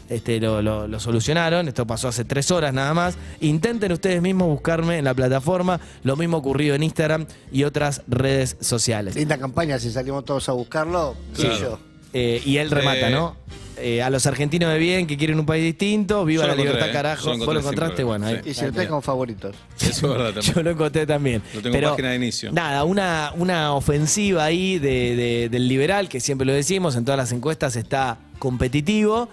Este, 0.10 0.39
lo, 0.39 0.62
lo- 0.63 0.88
lo 0.88 1.00
solucionaron, 1.00 1.68
esto 1.68 1.86
pasó 1.86 2.08
hace 2.08 2.25
tres 2.25 2.50
horas 2.50 2.74
nada 2.74 2.96
más. 2.96 3.16
Intenten 3.42 3.92
ustedes 3.92 4.22
mismos 4.24 4.48
buscarme 4.48 4.98
en 4.98 5.06
la 5.06 5.13
plataforma, 5.13 5.80
lo 6.04 6.16
mismo 6.16 6.38
ocurrido 6.38 6.74
en 6.74 6.82
Instagram 6.82 7.28
y 7.51 7.63
otras 7.63 8.01
redes 8.08 8.58
sociales. 8.60 9.16
Linda 9.16 9.38
campaña, 9.38 9.78
si 9.78 9.92
salimos 9.92 10.25
todos 10.25 10.50
a 10.50 10.54
buscarlo, 10.54 11.16
sí, 11.36 11.48
yo. 11.62 11.78
Eh, 12.13 12.42
y 12.44 12.58
él 12.58 12.72
remata, 12.72 13.10
Eh. 13.10 13.12
¿no? 13.12 13.36
Eh, 13.81 14.01
a 14.03 14.09
los 14.09 14.25
argentinos 14.25 14.71
de 14.74 14.77
bien 14.79 15.07
que 15.07 15.17
quieren 15.17 15.39
un 15.39 15.45
país 15.45 15.63
distinto, 15.63 16.25
viva 16.25 16.43
Yo 16.43 16.48
la 16.48 16.53
encontré, 16.53 16.74
libertad, 16.74 16.89
¿eh? 16.89 16.93
carajo. 16.93 17.38
¿Vos 17.38 17.53
lo 17.53 17.59
encontraste? 17.59 18.03
Bueno, 18.03 18.25
ahí. 18.27 18.41
Y 18.45 18.53
si 18.53 18.65
lo 18.65 18.71
tengo 18.71 18.89
con 18.89 19.01
favoritos. 19.03 19.55
Eso 19.79 19.89
es 19.89 20.01
verdad 20.01 20.33
también. 20.33 20.53
Yo 20.55 20.63
lo 20.63 20.69
encontré 20.71 21.05
también. 21.05 21.41
Lo 21.53 21.62
tengo 21.62 21.67
en 21.67 21.81
Pero, 21.81 21.89
página 21.91 22.09
de 22.09 22.15
inicio. 22.17 22.51
Nada, 22.51 22.83
una, 22.83 23.31
una 23.38 23.74
ofensiva 23.74 24.43
ahí 24.43 24.79
de- 24.79 25.15
de- 25.15 25.50
del 25.50 25.67
liberal, 25.67 26.09
que 26.09 26.19
siempre 26.19 26.45
lo 26.45 26.53
decimos, 26.53 26.95
en 26.95 27.05
todas 27.05 27.17
las 27.17 27.31
encuestas 27.31 27.75
está 27.75 28.17
competitivo. 28.38 29.29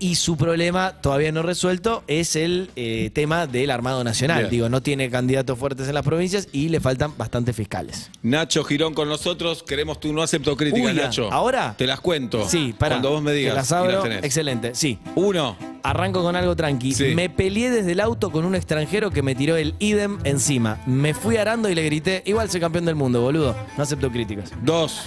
Y 0.00 0.14
su 0.14 0.38
problema 0.38 0.94
todavía 1.02 1.30
no 1.30 1.42
resuelto 1.42 2.02
es 2.06 2.34
el 2.34 2.70
eh, 2.74 3.10
tema 3.12 3.46
del 3.46 3.70
Armado 3.70 4.02
Nacional. 4.02 4.38
Bien. 4.38 4.50
Digo, 4.50 4.68
no 4.70 4.82
tiene 4.82 5.10
candidatos 5.10 5.58
fuertes 5.58 5.88
en 5.88 5.94
las 5.94 6.04
provincias 6.04 6.48
y 6.52 6.70
le 6.70 6.80
faltan 6.80 7.16
bastantes 7.18 7.54
fiscales. 7.54 8.10
Nacho 8.22 8.64
Girón 8.64 8.94
con 8.94 9.10
nosotros. 9.10 9.62
Queremos 9.62 10.00
tú 10.00 10.14
no 10.14 10.22
acepto 10.22 10.56
críticas, 10.56 10.90
Uy. 10.92 10.96
Nacho. 10.96 11.30
¿Ahora? 11.30 11.74
Te 11.76 11.86
las 11.86 12.00
cuento. 12.00 12.48
Sí, 12.48 12.74
para. 12.76 12.94
Cuando 12.96 13.10
vos 13.10 13.22
me 13.22 13.32
digas. 13.32 13.54
las 13.54 13.70
abro. 13.72 14.04
Excelente, 14.06 14.74
sí. 14.74 14.98
Uno. 15.14 15.56
Arranco 15.82 16.22
con 16.22 16.36
algo 16.36 16.54
tranqui. 16.56 16.92
Sí. 16.94 17.14
Me 17.14 17.30
peleé 17.30 17.70
desde 17.70 17.92
el 17.92 18.00
auto 18.00 18.30
con 18.30 18.44
un 18.44 18.54
extranjero 18.54 19.10
que 19.10 19.22
me 19.22 19.34
tiró 19.34 19.56
el 19.56 19.74
idem 19.78 20.18
encima. 20.24 20.80
Me 20.86 21.14
fui 21.14 21.36
arando 21.36 21.68
y 21.68 21.74
le 21.74 21.84
grité, 21.84 22.22
igual 22.26 22.50
soy 22.50 22.60
campeón 22.60 22.84
del 22.84 22.94
mundo, 22.94 23.20
boludo. 23.20 23.56
No 23.76 23.82
acepto 23.82 24.10
críticas. 24.10 24.52
Dos. 24.62 25.02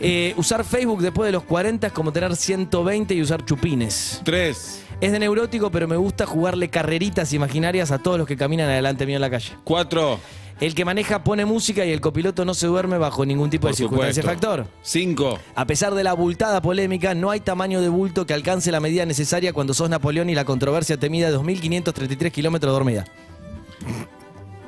Eh, 0.00 0.34
usar 0.36 0.64
Facebook 0.64 1.02
después 1.02 1.26
de 1.26 1.32
los 1.32 1.44
40 1.44 1.86
es 1.86 1.92
como 1.92 2.12
tener 2.12 2.34
120 2.34 3.14
y 3.14 3.22
usar 3.22 3.44
chupines. 3.44 4.20
Tres. 4.24 4.82
Es 5.00 5.12
de 5.12 5.18
neurótico, 5.18 5.70
pero 5.70 5.88
me 5.88 5.96
gusta 5.96 6.24
jugarle 6.26 6.68
carreritas 6.68 7.32
imaginarias 7.32 7.90
a 7.90 7.98
todos 7.98 8.18
los 8.18 8.26
que 8.26 8.36
caminan 8.36 8.68
adelante 8.68 9.06
mío 9.06 9.16
en 9.16 9.22
la 9.22 9.30
calle. 9.30 9.50
Cuatro. 9.64 10.18
El 10.60 10.74
que 10.74 10.84
maneja 10.84 11.24
pone 11.24 11.44
música 11.44 11.84
y 11.84 11.90
el 11.92 12.00
copiloto 12.00 12.44
no 12.44 12.54
se 12.54 12.66
duerme 12.66 12.96
bajo 12.96 13.26
ningún 13.26 13.50
tipo 13.50 13.62
Por 13.62 13.72
de 13.72 13.76
circunstancia 13.76 14.22
supuesto. 14.22 14.46
factor. 14.48 14.66
Cinco. 14.82 15.38
A 15.54 15.66
pesar 15.66 15.94
de 15.94 16.04
la 16.04 16.10
abultada 16.10 16.62
polémica, 16.62 17.14
no 17.14 17.30
hay 17.30 17.40
tamaño 17.40 17.80
de 17.80 17.88
bulto 17.88 18.24
que 18.24 18.34
alcance 18.34 18.70
la 18.70 18.80
medida 18.80 19.04
necesaria 19.04 19.52
cuando 19.52 19.74
sos 19.74 19.90
Napoleón 19.90 20.30
y 20.30 20.34
la 20.34 20.44
controversia 20.44 20.96
temida 20.96 21.30
de 21.30 21.36
2.533 21.38 22.30
kilómetros 22.30 22.72
dormida. 22.72 23.04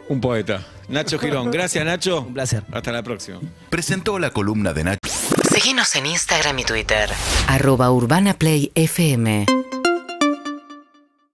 Un 0.09 0.21
poeta. 0.21 0.65
Nacho 0.89 1.19
Girón. 1.19 1.51
Gracias, 1.51 1.85
Nacho. 1.85 2.21
Un 2.23 2.35
placer. 2.35 2.63
Hasta 2.73 2.93
la 2.93 3.03
próxima. 3.03 3.41
Presentó 3.71 4.19
la 4.19 4.31
columna 4.31 4.73
de 4.73 4.85
Nacho. 4.85 4.99
Síguenos 5.53 5.95
en 5.97 6.07
Instagram 6.07 6.59
y 6.59 6.65
Twitter. 6.65 7.11
Arroba 7.49 7.91
Urbana 7.91 8.35
Play 8.35 8.71
FM 8.75 9.47